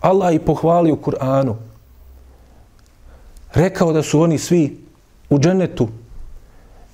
[0.00, 1.54] Allah i pohvali u Kur'anu,
[3.54, 4.78] rekao da su oni svi
[5.30, 5.88] u džennetu,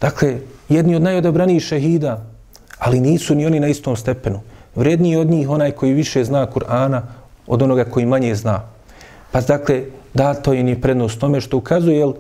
[0.01, 0.39] dakle,
[0.69, 2.25] jedni od najodabranijih šehida,
[2.79, 4.41] ali nisu ni oni na istom stepenu.
[4.75, 7.01] Vredniji od njih onaj koji više zna Kur'ana
[7.47, 8.63] od onoga koji manje zna.
[9.33, 9.83] Pa dakle,
[10.15, 12.13] dato je ni prednost tome što ukazuje jel,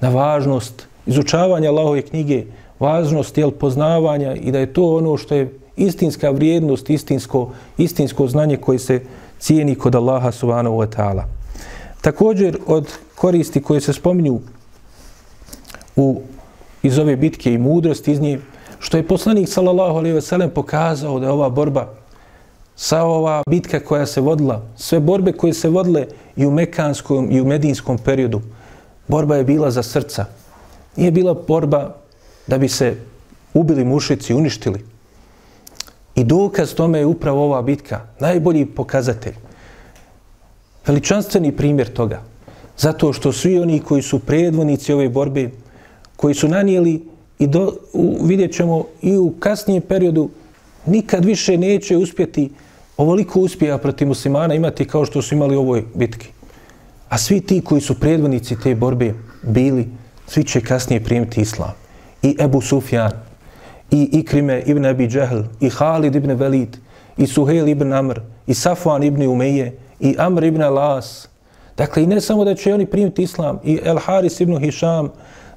[0.00, 2.44] na važnost izučavanja Allahove knjige,
[2.80, 8.56] važnost jel, poznavanja i da je to ono što je istinska vrijednost, istinsko, istinsko znanje
[8.56, 9.00] koje se
[9.38, 11.22] cijeni kod Allaha subhanahu wa ta'ala.
[12.00, 14.40] Također od koristi koje se spominju
[15.96, 16.20] u,
[16.82, 18.40] iz ove bitke i mudrost iz nje,
[18.78, 21.88] što je poslanik sallallahu alaihi ve sellem pokazao da je ova borba
[22.76, 26.06] sa ova bitka koja se vodila, sve borbe koje se vodile
[26.36, 28.40] i u mekanskom i u medinskom periodu,
[29.08, 30.24] borba je bila za srca.
[30.96, 31.94] Nije bila borba
[32.46, 32.96] da bi se
[33.54, 34.84] ubili mušici, uništili.
[36.14, 39.34] I dokaz tome je upravo ova bitka, najbolji pokazatelj.
[40.86, 42.22] Veličanstveni primjer toga.
[42.78, 45.50] Zato što svi oni koji su predvodnici ove borbe,
[46.18, 47.02] koji su nanijeli
[47.38, 50.30] i do, u, vidjet ćemo i u kasnijem periodu
[50.86, 52.50] nikad više neće uspjeti
[52.96, 56.28] ovoliko uspjeha protiv muslimana imati kao što su imali u ovoj bitki.
[57.08, 59.88] A svi ti koji su predvodnici te borbe bili,
[60.26, 61.72] svi će kasnije primiti islam.
[62.22, 63.12] I Ebu Sufjan,
[63.90, 66.76] i Ikrime ibn Abi Džehl, i Halid ibn Velid,
[67.16, 71.28] i Suhel ibn Amr, i Safwan ibn Umeje, i Amr ibn Alas.
[71.76, 75.10] Dakle, i ne samo da će oni primiti islam, i El Haris ibn Hisham,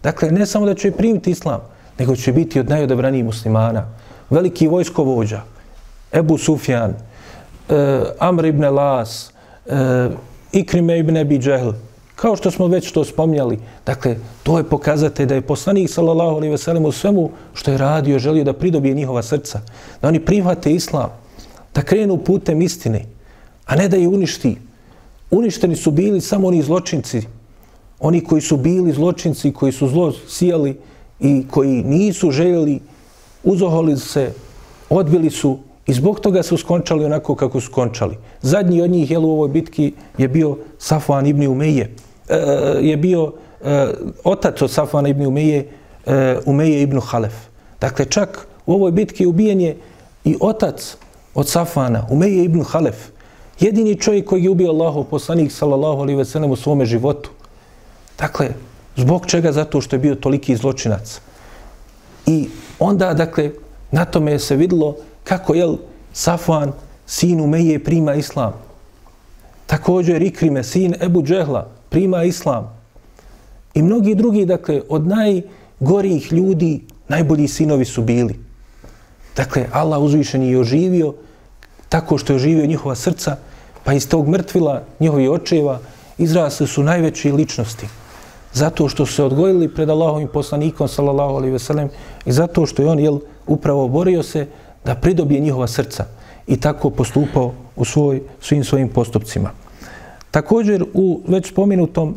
[0.03, 1.61] dakle, ne samo da će primiti islam,
[1.99, 3.85] nego će biti od najodabranijih muslimana.
[4.29, 5.41] Veliki vojskovođa,
[6.13, 7.75] Ebu Sufjan, uh,
[8.19, 9.31] Amr ibn Las,
[9.65, 10.13] e, uh,
[10.51, 11.71] Ikrime ibn Abi Džehl,
[12.15, 16.51] kao što smo već to spomnjali, dakle, to je pokazate da je poslanik sallallahu alejhi
[16.51, 19.61] ve sellem u svemu što je radio želio da pridobije njihova srca,
[20.01, 21.09] da oni prihvate islam,
[21.75, 23.05] da krenu putem istine,
[23.65, 24.57] a ne da je uništi.
[25.31, 27.21] Uništeni su bili samo oni zločinci,
[28.01, 30.77] oni koji su bili zločinci, koji su zlo sijali
[31.19, 32.79] i koji nisu željeli,
[33.43, 34.33] uzoholi se,
[34.89, 38.17] odbili su I zbog toga su skončali onako kako su skončali.
[38.41, 41.95] Zadnji od njih jel, u ovoj bitki je bio Safvan ibn Umeje.
[42.29, 42.35] E,
[42.81, 43.33] je bio
[43.63, 43.87] e,
[44.23, 45.67] otac od Safvana ibn Umeje,
[46.05, 47.33] e, Umeje ibn Halef.
[47.81, 49.77] Dakle, čak u ovoj bitki ubijen je
[50.23, 50.97] i otac
[51.33, 53.09] od Safvana, Umeje ibn Halef.
[53.59, 57.29] Jedini čovjek koji je ubio Allahov poslanik, sallallahu alaihi ve sellem, u svome životu.
[58.21, 58.53] Dakle,
[58.95, 59.51] Zbog čega?
[59.51, 61.21] Zato što je bio toliki zločinac.
[62.25, 62.49] I
[62.79, 63.51] onda, dakle,
[63.91, 65.67] na tome se videlo kako, je
[66.13, 66.71] Safvan,
[67.05, 68.53] sin Umeje, prima islam.
[69.65, 72.77] Također Ikrime, sin Ebu Džehla, prima islam.
[73.73, 78.39] I mnogi drugi, dakle, od najgorijih ljudi, najbolji sinovi su bili.
[79.35, 81.13] Dakle, Allah uzvišen je oživio
[81.89, 83.37] tako što je oživio njihova srca,
[83.83, 85.79] pa iz tog mrtvila njihovi očeva
[86.17, 87.87] izrasli su najveće ličnosti.
[88.53, 91.89] Zato što su se odgojili pred Allahovim poslanikom, sallallahu alaihi veselem,
[92.25, 94.47] i zato što je on jel, upravo borio se
[94.85, 96.05] da pridobije njihova srca
[96.47, 99.51] i tako postupao u svoj, svim svojim postupcima.
[100.31, 102.15] Također, u već spomenutom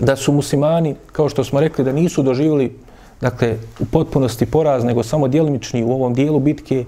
[0.00, 2.78] da su muslimani, kao što smo rekli, da nisu doživjeli
[3.20, 6.84] dakle, u potpunosti poraz, nego samo djelimični u ovom dijelu bitke,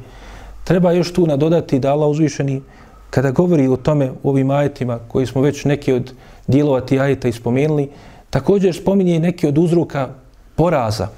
[0.64, 2.62] treba još tu nadodati da Allah uzvišeni,
[3.10, 6.12] kada govori o tome u ovim ajetima, koji smo već neki od
[6.46, 7.88] dijelova ti ajeta ispomenuli,
[8.30, 10.08] također spominje neki od uzroka
[10.56, 11.08] poraza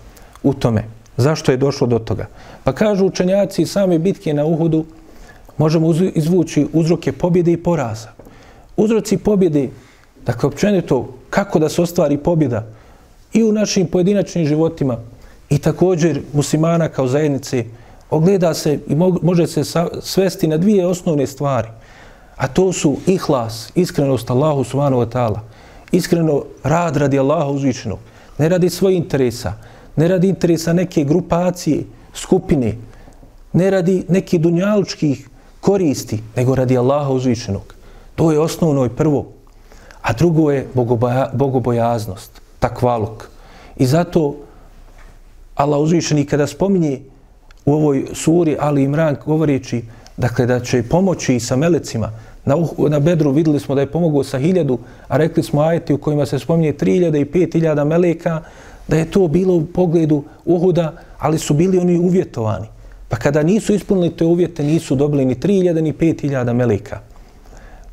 [0.42, 0.84] u tome.
[1.16, 2.26] Zašto je došlo do toga?
[2.64, 4.84] Pa kažu učenjaci same bitke na Uhudu,
[5.58, 8.08] možemo izvući uzroke pobjede i poraza.
[8.76, 9.68] Uzroci pobjede,
[10.26, 12.66] dakle, općenito, kako da se ostvari pobjeda,
[13.32, 14.96] i u našim pojedinačnim životima
[15.50, 17.64] i također muslimana kao zajednice
[18.10, 19.64] ogleda se i može se
[20.02, 21.68] svesti na dvije osnovne stvari.
[22.36, 25.38] A to su ihlas, iskrenost Allahu subhanahu wa ta'ala.
[25.92, 27.98] Iskreno rad radi Allaha uzvišenog.
[28.38, 29.52] Ne radi svoj interesa.
[29.96, 31.84] Ne radi interesa neke grupacije,
[32.14, 32.76] skupine.
[33.52, 35.28] Ne radi neki dunjalučkih
[35.60, 37.74] koristi, nego radi Allaha uzvišenog.
[38.14, 39.26] To je osnovno i prvo.
[40.02, 40.68] A drugo je
[41.32, 43.28] bogobojaznost takvaluk.
[43.76, 44.36] I zato
[45.54, 47.00] Allah uzvišeni kada spominje
[47.64, 49.82] u ovoj suri Ali Imran govoreći
[50.16, 52.12] dakle, da će pomoći sa melecima
[52.50, 54.78] na, uh, na Bedru videli smo da je pomogao sa hiljadu,
[55.08, 58.42] a rekli smo ajeti u kojima se spominje 3000 i 5000 meleka,
[58.88, 62.66] da je to bilo u pogledu Uhuda, ali su bili oni uvjetovani.
[63.08, 67.00] Pa kada nisu ispunili te uvjete, nisu dobili ni 3000 ni 5000 meleka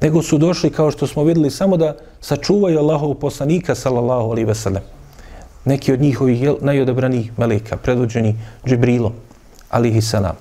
[0.02, 4.84] nego su došli, kao što smo videli, samo da sačuvaju Allahov poslanika, sallallahu alaihi veselem.
[5.66, 8.36] Neki od njihovih najodabranih meleka, predvođeni
[8.66, 9.14] Džibrilom,
[9.70, 10.36] alihi salam.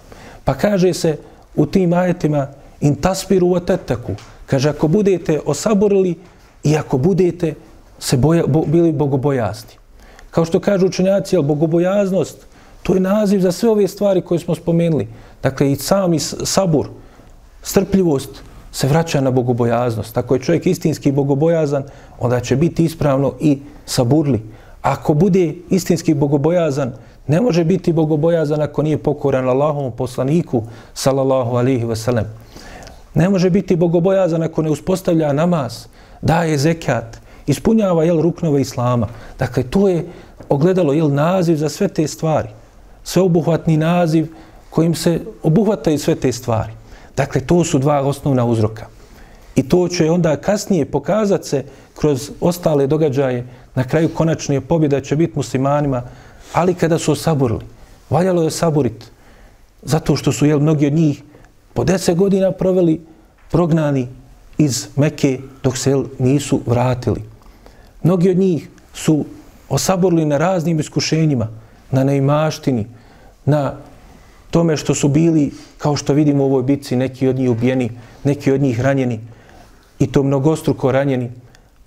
[0.44, 1.16] Pa kaže se
[1.54, 2.46] u tim ajetima,
[2.80, 4.12] in taspiru wa tetaku,
[4.46, 6.14] kaže, ako budete osaborili
[6.64, 7.54] i ako budete
[7.98, 9.70] se boja, bo, bili bogobojazni.
[10.30, 12.46] Kao što kažu učenjaci, jel, bogobojaznost,
[12.82, 15.08] to je naziv za sve ove stvari koje smo spomenuli.
[15.42, 16.88] Dakle, i sami sabur,
[17.62, 20.18] strpljivost, se vraća na bogobojaznost.
[20.18, 21.82] Ako je čovjek istinski bogobojazan,
[22.18, 24.42] onda će biti ispravno i saburli.
[24.82, 26.92] Ako bude istinski bogobojazan,
[27.26, 30.62] ne može biti bogobojazan ako nije pokoran Allahom poslaniku,
[30.94, 32.24] sallallahu alihi wasallam.
[33.16, 35.86] Ne može biti bogobojazan ako ne uspostavlja namaz,
[36.22, 39.08] daje zekat, ispunjava jel, ruknove islama.
[39.38, 40.04] Dakle, to je
[40.48, 42.48] ogledalo jel, naziv za sve te stvari.
[43.04, 44.28] Sveobuhvatni naziv
[44.70, 46.72] kojim se obuhvataju sve te stvari.
[47.16, 48.86] Dakle, to su dva osnovna uzroka.
[49.54, 51.64] I to će onda kasnije pokazat se
[51.94, 53.46] kroz ostale događaje.
[53.74, 56.02] Na kraju konačnije pobjeda će biti muslimanima,
[56.52, 57.64] ali kada su osaborili,
[58.10, 59.06] valjalo je saboriti.
[59.82, 61.22] Zato što su jel, mnogi od njih
[61.76, 63.00] po deset godina proveli
[63.50, 64.08] prognani
[64.58, 67.22] iz Mekke dok se nisu vratili.
[68.02, 69.24] Mnogi od njih su
[69.68, 71.48] osaborili na raznim iskušenjima,
[71.90, 72.86] na neimaštini,
[73.44, 73.74] na
[74.50, 77.90] tome što su bili, kao što vidimo u ovoj bitci, neki od njih ubijeni,
[78.24, 79.20] neki od njih ranjeni
[79.98, 81.30] i to mnogostruko ranjeni,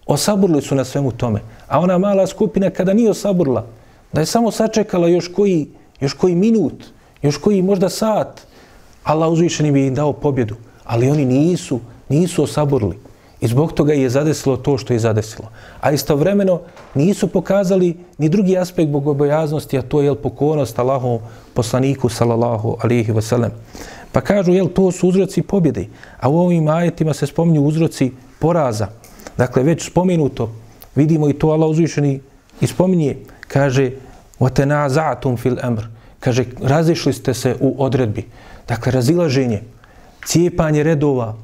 [0.10, 1.42] Osaborili su na svemu tome.
[1.68, 3.66] A ona mala skupina kada nije osaborila,
[4.14, 5.68] da je samo sačekala još koji,
[6.02, 6.86] još koji minut,
[7.22, 8.42] još koji možda sat,
[9.05, 10.57] Allah uzvišeni bi im dao pobjedu.
[10.85, 12.99] Ali oni nisu, nisu osaburili.
[13.41, 15.49] I zbog toga je zadesilo to što je zadesilo.
[15.80, 16.61] A istovremeno
[16.95, 21.18] nisu pokazali ni drugi aspekt bogobojaznosti, a to je pokornost Allahom
[21.55, 23.51] poslaniku sallallahu alihi wasallam.
[24.12, 25.87] Pa kažu, jel, to su uzroci pobjede.
[26.20, 28.89] A u ovim ajetima se spominju uzroci poraza.
[29.37, 30.53] Dakle, već spomenuto,
[30.95, 32.20] vidimo i to Allah uzvišeni
[32.61, 33.16] i spominje,
[33.49, 33.91] kaže,
[34.41, 35.82] وَتَنَازَعْتُمْ fil amr.
[36.20, 38.24] Kaže, razišli ste se u odredbi.
[38.70, 39.61] Dakle, razilaženje,
[40.26, 41.36] cijepanje redova,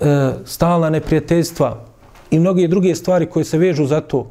[0.00, 1.84] e, stalna neprijateljstva
[2.30, 4.26] i mnoge druge stvari koje se vežu za to,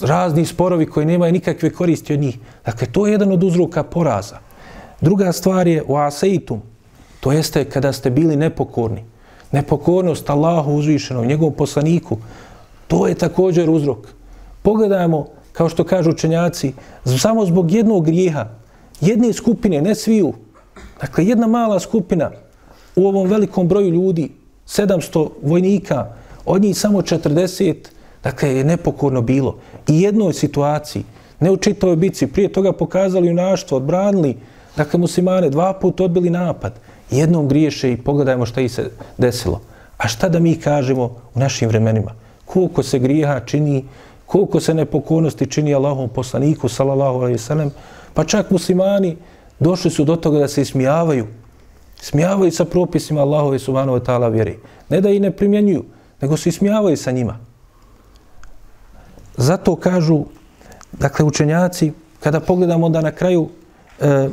[0.00, 2.38] razni sporovi koji nemaju nikakve koristi od njih.
[2.64, 4.38] Dakle, to je jedan od uzroka poraza.
[5.00, 6.62] Druga stvar je u aseitum,
[7.20, 9.04] to jeste kada ste bili nepokorni.
[9.52, 12.18] Nepokornost Allahu uzvišenom, njegovom poslaniku,
[12.88, 14.08] to je također uzrok.
[14.62, 16.72] Pogledajmo, kao što kažu učenjaci,
[17.04, 18.46] samo zbog jednog grijeha,
[19.00, 20.32] jedne skupine, ne sviju,
[21.00, 22.30] dakle jedna mala skupina,
[22.96, 24.30] u ovom velikom broju ljudi,
[24.66, 26.06] 700 vojnika,
[26.44, 27.74] od njih samo 40,
[28.24, 29.58] dakle, je nepokorno bilo.
[29.88, 31.04] I jednoj situaciji,
[31.40, 34.36] ne u čitavoj bici, prije toga pokazali junaštvo, odbranili,
[34.76, 36.72] dakle, muslimane dva puta odbili napad.
[37.10, 39.60] Jednom griješe i pogledajmo šta ih se desilo.
[39.98, 42.14] A šta da mi kažemo u našim vremenima?
[42.44, 43.84] Koliko se grijeha čini,
[44.26, 47.70] koliko se nepokornosti čini Allahom poslaniku, salallahu alaihi sallam,
[48.16, 49.16] pa čak muslimani
[49.60, 51.26] došli su do toga da se ismijavaju.
[52.00, 54.58] Smijavaju sa propisima Allahove subhanahu wa ta'ala vjeri.
[54.88, 55.84] Ne da i ne primjenjuju,
[56.20, 57.38] nego se ismijavaju sa njima.
[59.36, 60.24] Zato kažu,
[60.92, 63.48] dakle, učenjaci, kada pogledamo da na kraju,
[64.00, 64.28] e,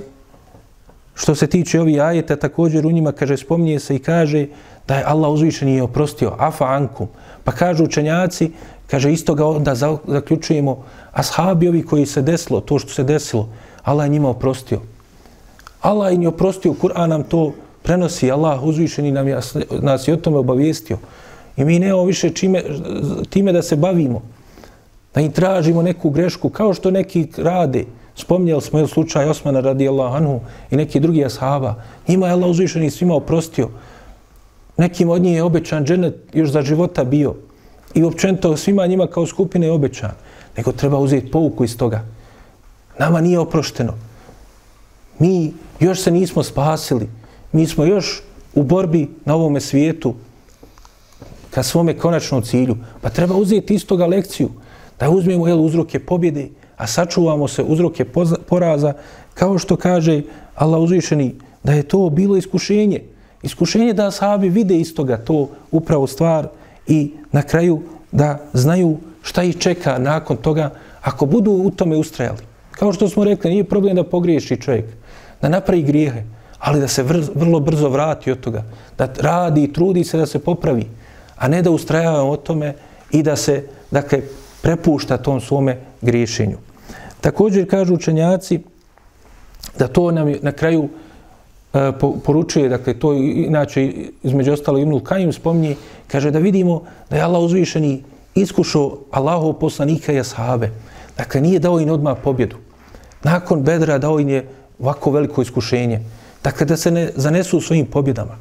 [1.15, 4.47] što se tiče ovih ajeta, također u njima, kaže, spominje se i kaže
[4.87, 7.07] da je Allah uzvišen i oprostio, afa ankum.
[7.43, 8.51] Pa kažu učenjaci,
[8.87, 9.75] kaže, isto ga onda
[10.07, 13.49] zaključujemo, ashabi ovi koji se desilo, to što se desilo,
[13.83, 14.79] Allah je njima oprostio.
[15.81, 17.51] Allah im je oprostio, Kur'an nam to
[17.83, 19.39] prenosi, Allah uzvišeni nam je,
[19.81, 20.97] nas je o tome obavijestio.
[21.57, 22.63] I mi nemamo više čime,
[23.29, 24.21] time da se bavimo,
[25.15, 27.85] da im tražimo neku grešku, kao što neki rade.
[28.15, 30.39] Spomnjali smo je slučaj Osmana radi Allah anhu
[30.71, 31.75] i neki drugi ashaba.
[32.07, 33.69] Njima je Allah uzvišeni svima oprostio.
[34.77, 37.35] Nekim od njih je obećan dženet još za života bio.
[37.93, 40.11] I općenito svima njima kao skupine je obećan.
[40.57, 42.05] Nego treba uzeti pouku iz toga.
[42.99, 43.93] Nama nije oprošteno.
[45.19, 47.09] Mi još se nismo spasili.
[47.51, 48.21] Mi smo još
[48.55, 50.15] u borbi na ovome svijetu
[51.49, 52.77] ka svome konačnom cilju.
[53.01, 54.49] Pa treba uzeti istoga lekciju.
[54.99, 58.05] Da uzmemo jel, uzroke pobjede, a sačuvamo se uzroke
[58.49, 58.93] poraza,
[59.33, 60.21] kao što kaže
[60.55, 63.03] Allah uzvišeni, da je to bilo iskušenje.
[63.43, 66.47] Iskušenje da sahabi vide istoga to upravo stvar
[66.87, 67.81] i na kraju
[68.11, 70.69] da znaju šta ih čeka nakon toga
[71.01, 72.52] ako budu u tome ustrajali.
[72.73, 74.85] Kao što smo rekli, nije problem da pogriješi čovjek,
[75.41, 76.23] da napravi grijehe,
[76.59, 77.03] ali da se
[77.35, 78.63] vrlo brzo vrati od toga,
[78.97, 80.85] da radi i trudi se da se popravi,
[81.35, 82.73] a ne da ustrajava o tome
[83.11, 84.21] i da se, dakle,
[84.61, 86.57] prepušta tom svome griješenju.
[87.21, 88.59] Također kažu učenjaci
[89.79, 90.89] da to nam na kraju
[91.73, 91.91] e,
[92.25, 93.91] poručuje, dakle, to inače
[94.23, 95.75] između ostalo Ibnul Kajim spominje,
[96.07, 98.03] kaže da vidimo da je Allah uzvišeni
[98.35, 100.69] iskušao Allahov poslanika i ashabe.
[101.17, 102.57] Dakle, nije dao im odmah pobjedu.
[103.23, 104.47] Nakon Bedra dao im je
[104.79, 105.99] ovako veliko iskušenje.
[106.43, 108.37] Dakle, da se ne zanesu svojim pobjedama.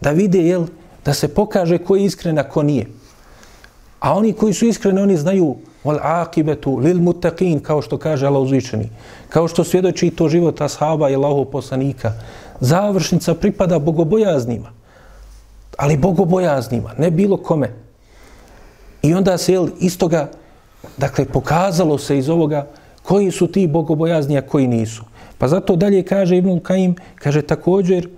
[0.00, 0.66] Da vide, jel,
[1.04, 2.86] da se pokaže ko je iskren, a ko nije.
[4.00, 8.42] A oni koji su iskreni, oni znaju wal akibetu lil muttaqin kao što kaže Allah
[8.42, 8.88] uzvičeni.
[9.28, 12.12] Kao što svjedoči to život ashaba i Allahov poslanika.
[12.60, 14.72] Završnica pripada bogobojaznima.
[15.78, 17.70] Ali bogobojaznima, ne bilo kome.
[19.02, 20.28] I onda se jel, istoga,
[20.96, 22.66] dakle, pokazalo se iz ovoga
[23.02, 25.04] koji su ti bogobojazni, a koji nisu.
[25.38, 28.08] Pa zato dalje kaže Ibn Kajim, kaže također,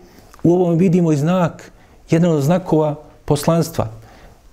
[0.42, 1.72] u ovom vidimo i znak,
[2.10, 2.94] jedan od znakova
[3.24, 3.88] poslanstva.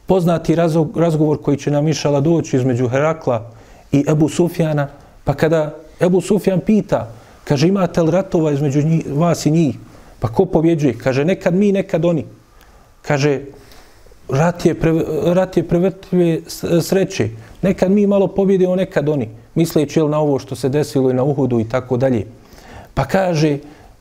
[0.05, 0.55] Poznati
[0.95, 3.51] razgovor koji će nam išala doći između Herakla
[3.91, 4.87] i Ebu Sufjana,
[5.23, 7.07] pa kada Ebu Sufjan pita,
[7.43, 9.75] kaže imate li ratova između njih, vas i njih?
[10.19, 10.97] Pa ko pobjeđuje?
[10.97, 12.25] Kaže nekad mi, nekad oni.
[13.01, 13.41] Kaže,
[14.29, 14.93] rat je, pre,
[15.33, 16.39] rat je prevrtljive
[16.81, 17.29] sreće.
[17.63, 19.29] Nekad mi malo pobjedimo, nekad oni.
[19.55, 22.25] Misleći na ovo što se desilo i na Uhudu i tako dalje.
[22.93, 23.57] Pa kaže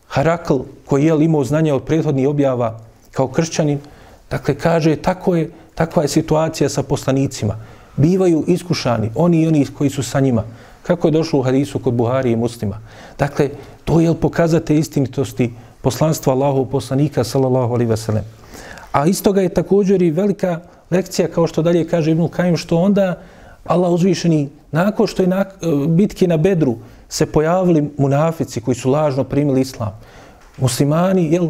[0.09, 0.55] Harakl,
[0.87, 3.79] koji je imao znanja od prethodnih objava kao kršćanin,
[4.31, 7.57] dakle kaže, tako je, takva je situacija sa poslanicima.
[7.97, 10.45] Bivaju iskušani, oni i oni koji su sa njima.
[10.83, 12.81] Kako je došlo u hadisu kod Buhari i muslima.
[13.19, 13.51] Dakle,
[13.85, 15.53] to je pokazate istinitosti
[15.83, 18.23] poslanstva Allahov poslanika, sallallahu alaihi wasallam.
[18.93, 20.61] A istoga je također i velika
[20.91, 23.23] lekcija, kao što dalje kaže Ibn Kajim, što onda
[23.65, 25.47] Allah uzvišeni, nakon što je na, e,
[25.89, 26.77] bitke na Bedru,
[27.09, 30.01] se pojavili munafici koji su lažno primili islam.
[30.59, 31.49] Muslimani, jel,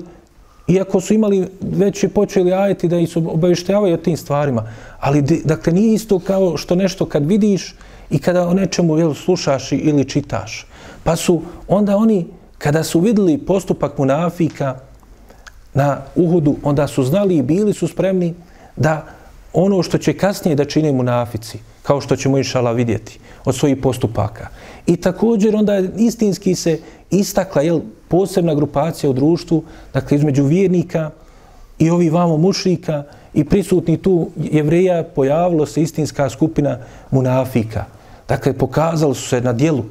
[0.66, 4.66] iako su imali, već je počeli ajeti da ih su obavještavaju o tim stvarima,
[5.00, 7.74] ali dakle nije isto kao što nešto kad vidiš
[8.10, 10.66] i kada o nečemu jel, slušaš ili čitaš.
[11.04, 12.26] Pa su onda oni,
[12.58, 14.76] kada su videli postupak munafika
[15.74, 18.34] na Uhudu, onda su znali i bili su spremni
[18.76, 19.06] da
[19.52, 24.48] ono što će kasnije da čine munafici, kao što ćemo inšala vidjeti od svojih postupaka.
[24.86, 26.78] I također onda istinski se
[27.10, 29.62] istakla jel, posebna grupacija u društvu,
[29.94, 31.10] dakle između vjernika
[31.78, 33.02] i ovi vamo mušrika
[33.34, 36.78] i prisutni tu jevreja pojavilo se istinska skupina
[37.10, 37.84] munafika.
[38.28, 39.84] Dakle, pokazali su se na dijelu,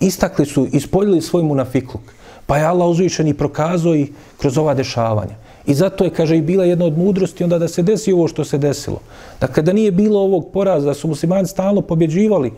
[0.00, 2.02] istakli su, ispoljili svoj munafikluk.
[2.46, 5.34] Pa je Allah uzvišen i prokazao ih kroz ova dešavanja.
[5.66, 8.44] I zato je, kaže, i bila jedna od mudrosti onda da se desi ovo što
[8.44, 9.00] se desilo.
[9.40, 12.52] Dakle, da nije bilo ovog poraza, da su muslimani stalno pobjeđivali,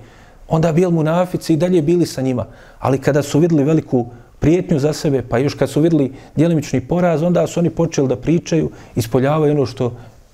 [0.48, 2.46] onda bil munafici i dalje bili sa njima.
[2.78, 4.06] Ali kada su videli veliku
[4.38, 8.16] prijetnju za sebe, pa još kad su videli djelimični poraz, onda su oni počeli da
[8.16, 9.92] pričaju, ispoljavaju ono što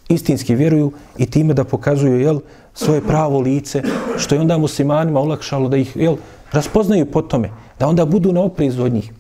[0.09, 2.41] istinski vjeruju i time da pokazuju jel,
[2.75, 3.83] svoje pravo lice,
[4.19, 6.17] što je onda muslimanima olakšalo da ih jel,
[6.53, 9.13] raspoznaju po tome, da onda budu na oprezu od njih.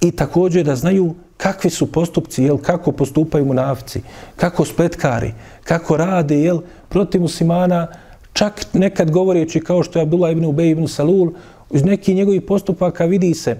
[0.00, 4.02] I također da znaju kakvi su postupci, jel, kako postupaju munafici,
[4.36, 5.32] kako spletkari,
[5.64, 7.86] kako rade, jel, protiv muslimana,
[8.32, 11.32] čak nekad govoreći kao što je Abdullah ibn Ubej ibn Salul,
[11.70, 13.56] iz nekih njegovih postupaka vidi se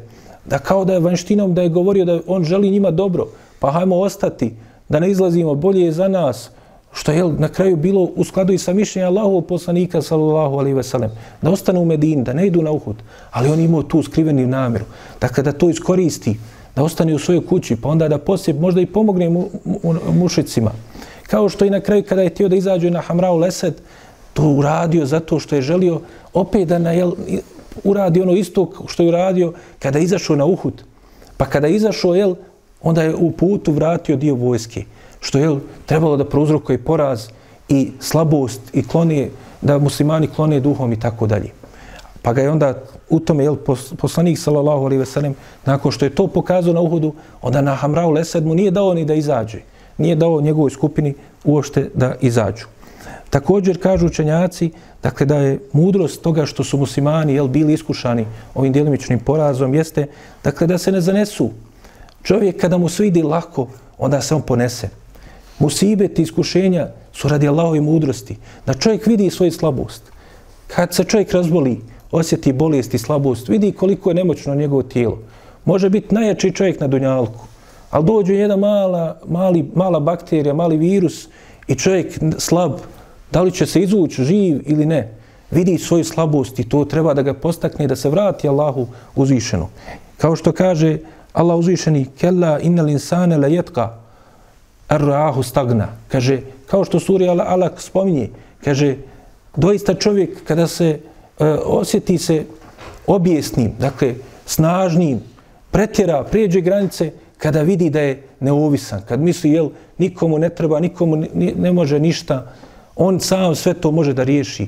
[0.46, 3.26] da kao da je vanštinom da je govorio da on želi njima dobro,
[3.60, 4.54] pa hajmo ostati,
[4.88, 6.50] da ne izlazimo, bolje je za nas,
[6.92, 10.82] što je na kraju bilo u skladu i sa mišljenja Allahovog poslanika, sallallahu alaihi ve
[10.82, 11.10] sellem,
[11.42, 12.96] da ostanu u Medini, da ne idu na Uhud,
[13.30, 14.84] ali on imao tu skriveni namjeru,
[15.20, 16.38] da kada to iskoristi,
[16.78, 20.70] da ostane u svojoj kući, pa onda da poslije možda i pomogne mu, mu, mušicima.
[21.26, 23.74] Kao što i na kraju kada je tio da izađe na Hamrao Lesed,
[24.34, 26.00] to uradio zato što je želio
[26.32, 27.12] opet da na, jel,
[27.84, 30.82] uradi ono isto što je uradio kada je izašao na Uhud.
[31.36, 32.34] Pa kada je izašao, jel,
[32.82, 34.84] onda je u putu vratio dio vojske,
[35.20, 37.28] što je trebalo da prouzrokuje poraz
[37.68, 39.30] i slabost i klonije,
[39.62, 41.50] da muslimani klone duhom i tako dalje.
[42.22, 42.74] Pa ga je onda
[43.08, 43.56] u tome, jel,
[43.98, 47.12] poslanik sallallahu alaihi veselem, nakon što je to pokazao na Uhudu,
[47.42, 49.60] onda na Hamrau Lesed mu nije dao ni da izađe.
[49.98, 51.14] Nije dao njegovoj skupini
[51.44, 52.66] uošte da izađu.
[53.30, 54.70] Također kažu učenjaci
[55.02, 60.06] dakle, da je mudrost toga što su muslimani jel, bili iskušani ovim djelimičnim porazom jeste
[60.44, 61.50] dakle, da se ne zanesu.
[62.22, 64.88] Čovjek kada mu sve ide lako, onda se on ponese.
[65.58, 68.36] Musibet i iskušenja su radi Allahove mudrosti.
[68.66, 70.02] Da čovjek vidi svoju slabost.
[70.66, 71.80] Kad se čovjek razboli,
[72.10, 75.18] osjeti bolest i slabost, vidi koliko je nemoćno njegovo tijelo.
[75.64, 77.44] Može biti najjači čovjek na dunjalku,
[77.90, 81.28] ali dođe jedna mala, mali, mala bakterija, mali virus
[81.66, 82.72] i čovjek slab,
[83.32, 85.14] da li će se izvući živ ili ne,
[85.50, 89.68] vidi svoju slabost i to treba da ga postakne da se vrati Allahu uzvišeno.
[90.16, 90.98] Kao što kaže
[91.32, 93.92] Allah uzvišeni, kella innal insane la jetka
[94.88, 95.88] arrahu stagna.
[96.08, 98.28] Kaže, kao što suri Alak spominje,
[98.64, 98.96] kaže,
[99.56, 101.00] doista čovjek kada se
[101.40, 102.44] E, osjeti se
[103.06, 104.14] objesnim, dakle,
[104.46, 105.20] snažnim,
[105.70, 109.68] pretjera, prijeđe granice, kada vidi da je neovisan, kad misli, jel,
[109.98, 112.52] nikomu ne treba, nikomu ne, ne može ništa,
[112.96, 114.66] on sam sve to može da riješi.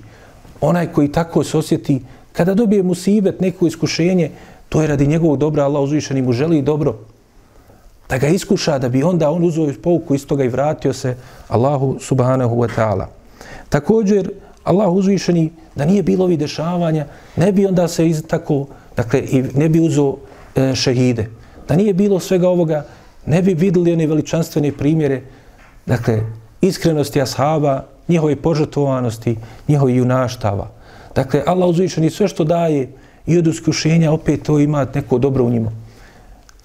[0.60, 2.02] Onaj koji tako se osjeti,
[2.32, 4.30] kada dobije musibet, neko iskušenje,
[4.68, 6.98] to je radi njegovog dobra, Allah uzvišen i mu želi dobro.
[8.08, 11.16] Da ga iskuša, da bi onda on uzeo pouku iz toga i vratio se
[11.48, 13.06] Allahu subhanahu wa ta'ala.
[13.68, 14.30] Također,
[14.64, 17.06] Allah uzvišeni, da nije bilo ovih dešavanja,
[17.36, 20.16] ne bi onda se iz tako, dakle, i ne bi uzo
[20.56, 21.28] e, šehide.
[21.68, 22.84] Da nije bilo svega ovoga,
[23.26, 25.22] ne bi videli one veličanstvene primjere,
[25.86, 26.20] dakle,
[26.60, 29.36] iskrenosti ashaba, njihove požrtovanosti,
[29.68, 30.70] njihove junaštava.
[31.14, 32.92] Dakle, Allah uzvišeni sve što daje
[33.26, 35.70] i od uskušenja, opet to ima neko dobro u njima.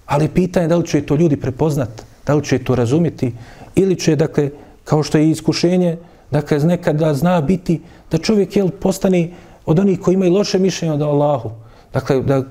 [0.05, 3.33] Ali pitanje da li će to ljudi prepoznat, da li će to razumjeti,
[3.75, 4.49] ili će, dakle,
[4.83, 5.97] kao što je iskušenje,
[6.31, 9.29] dakle, nekada zna biti da čovjek jel, postane
[9.65, 11.51] od onih koji imaju loše mišljenje od Allahu.
[11.93, 12.43] Dakle, da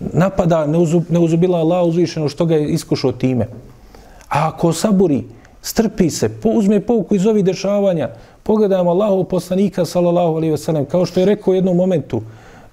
[0.00, 3.48] napada, ne, uzub, ne uzubila Allah uzvišeno što ga je iskušao time.
[4.28, 5.24] A ako saburi,
[5.62, 8.10] strpi se, uzme pouku iz ovih dešavanja,
[8.42, 12.22] pogledajmo Allahov poslanika, sallallahu alaihi wasallam, kao što je rekao u jednom momentu,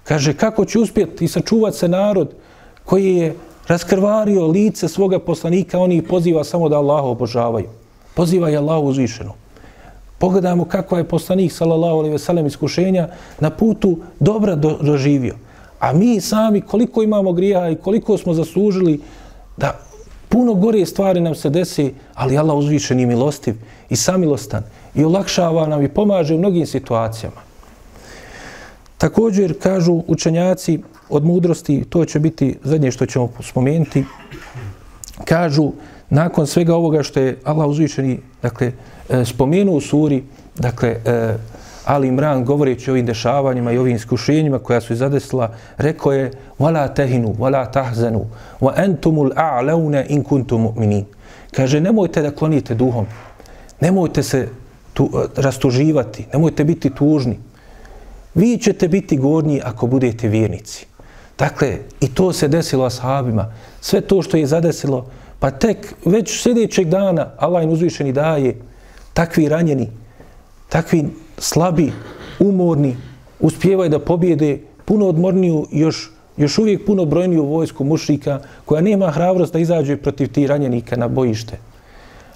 [0.04, 2.34] kaže kako će uspjeti i sačuvati se narod
[2.86, 3.36] koji je
[3.68, 7.70] raskrvario lice svoga poslanika, oni ih poziva samo da Allaha obožavaju.
[8.16, 9.45] Poziva je Allah uzvišeno.
[10.18, 13.08] Pogledajmo kako je poslanik, sallallahu alaihi sellem iskušenja
[13.40, 15.36] na putu dobra do, doživio.
[15.80, 19.02] A mi sami koliko imamo grija i koliko smo zaslužili
[19.58, 19.80] da
[20.30, 23.56] puno gore stvari nam se desi, ali Allah uzvišen i milostiv
[23.90, 24.64] i samilostan
[24.96, 27.42] i olakšava nam i pomaže u mnogim situacijama.
[28.98, 34.04] Također kažu učenjaci od mudrosti, to će biti zadnje što ćemo spomenuti,
[35.26, 35.72] kažu
[36.10, 38.72] nakon svega ovoga što je Allah uzvišeni dakle,
[39.10, 40.24] E, spomenu u suri,
[40.56, 41.38] dakle, e,
[41.86, 46.88] Ali Imran govoreći o ovim dešavanjima i ovim iskušenjima koja su zadesila, rekao je wala
[46.96, 48.26] تَهِنُوا wala tahzanu,
[48.62, 51.04] wa الْأَعْلَوْنَ إِنْ in kuntum mu'minin.
[51.52, 53.06] Kaže, nemojte da klonite duhom,
[53.82, 54.48] nemojte se
[54.94, 57.40] tu, e, rastuživati, nemojte biti tužni.
[58.36, 60.88] Vi ćete biti gornji ako budete vjernici.
[61.38, 63.52] Dakle, i to se desilo ashabima.
[63.82, 65.06] Sve to što je zadesilo,
[65.40, 68.56] pa tek već sljedećeg dana Allah im uzvišeni daje
[69.16, 69.88] takvi ranjeni,
[70.70, 71.06] takvi
[71.38, 71.92] slabi,
[72.40, 72.98] umorni,
[73.40, 79.54] uspjevaju da pobjede puno odmorniju, još, još uvijek puno brojniju vojsku mušrika koja nema hrabrost
[79.54, 81.58] da izađe protiv ti ranjenika na bojište.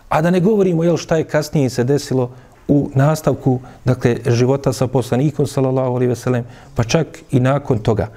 [0.10, 2.32] A da ne govorimo jel, šta je kasnije se desilo
[2.68, 8.08] u nastavku dakle, života sa poslanikom, sallallahu alaihi veselem, pa čak i nakon toga.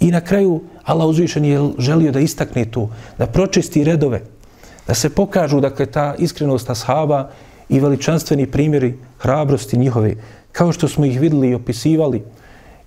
[0.00, 4.20] I na kraju Allah uzvišen je želio da istakne tu, da pročisti redove,
[4.86, 7.30] da se pokažu dakle, ta iskrenost ashaba
[7.70, 10.14] i veličanstveni primjeri hrabrosti njihove.
[10.52, 12.22] kao što smo ih videli i opisivali.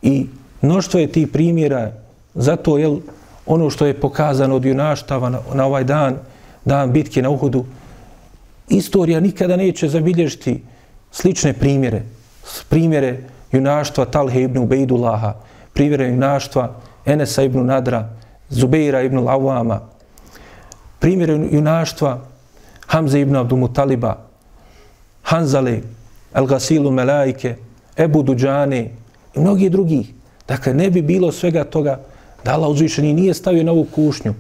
[0.02, 0.28] I
[0.62, 1.92] mnoštvo je tih primjera,
[2.36, 2.98] zato je
[3.46, 6.18] ono što je pokazano od junaštava na, na ovaj dan,
[6.66, 7.66] dan bitke na Uhudu,
[8.70, 10.64] istorija nikada neće zabilježiti
[11.12, 12.02] slične primjere.
[12.70, 13.18] Primjere
[13.52, 15.34] junaštva Talhe ibn Ubejdulaha,
[15.74, 16.76] primjere junaštva
[17.06, 18.10] Enesa ibn Nadra,
[18.50, 19.80] Zubeira ibn Lawama,
[21.00, 22.22] primjere junaštva
[22.88, 23.70] Hamze ibn Abdul
[25.24, 25.82] Hanzali, Hanzale,
[26.34, 27.56] El Gasilu Melaike,
[27.98, 28.92] Ebu Duđane
[29.36, 30.08] i mnogi drugi.
[30.48, 32.00] Dakle, ne bi bilo svega toga
[32.46, 34.34] da Allah uzvišeni nije stavio na ovu kušnju.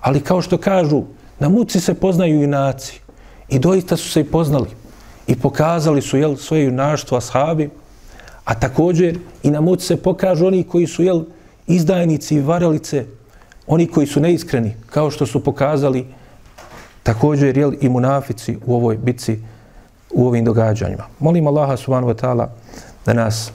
[0.00, 1.02] Ali kao što kažu,
[1.38, 3.00] na muci se poznaju junaci.
[3.48, 4.68] I doista su se i poznali.
[5.26, 7.70] I pokazali su jel, svoje junaštvo ashabi.
[8.44, 11.22] A također i na muci se pokažu oni koji su jel,
[11.66, 13.04] izdajnici i varalice,
[13.66, 16.06] oni koji su neiskreni, kao što su pokazali
[17.02, 19.38] također jel, i munafici u ovoj bitci
[20.14, 21.04] u ovim događanjima.
[21.18, 22.46] Molim Allaha subhanahu wa ta'ala
[23.06, 23.52] da nas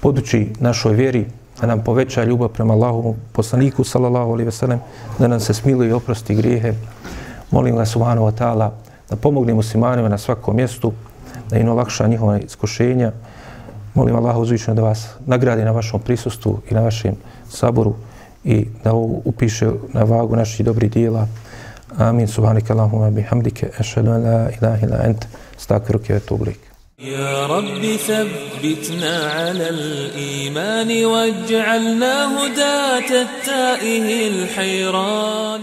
[0.00, 1.26] poduči našoj vjeri,
[1.60, 4.80] da nam poveća ljubav prema Allahu poslaniku sallallahu alaihi ve sellem,
[5.18, 6.74] da nam se smiluje i oprosti grijehe.
[7.50, 8.70] Molim ga subhanahu wa ta'ala
[9.10, 10.92] da pomogne muslimanima na svakom mjestu,
[11.50, 13.12] da im olakša njihova iskušenja.
[13.94, 17.14] Molim Allaha uzvično da vas nagradi na vašom prisustvu i na vašem
[17.48, 17.94] saboru
[18.44, 18.92] i da
[19.24, 21.26] upiše na vagu naših dobrih dijela.
[21.98, 22.28] Amin.
[22.28, 23.70] Subhanika Allahumma bihamdike.
[23.80, 25.26] Ešhedu an la ilaha ila ente.
[25.58, 26.56] Stakfiruke ve tublik.
[27.00, 35.62] يا رب ثبتنا على الإيمان واجعلنا هداة التائه الحيران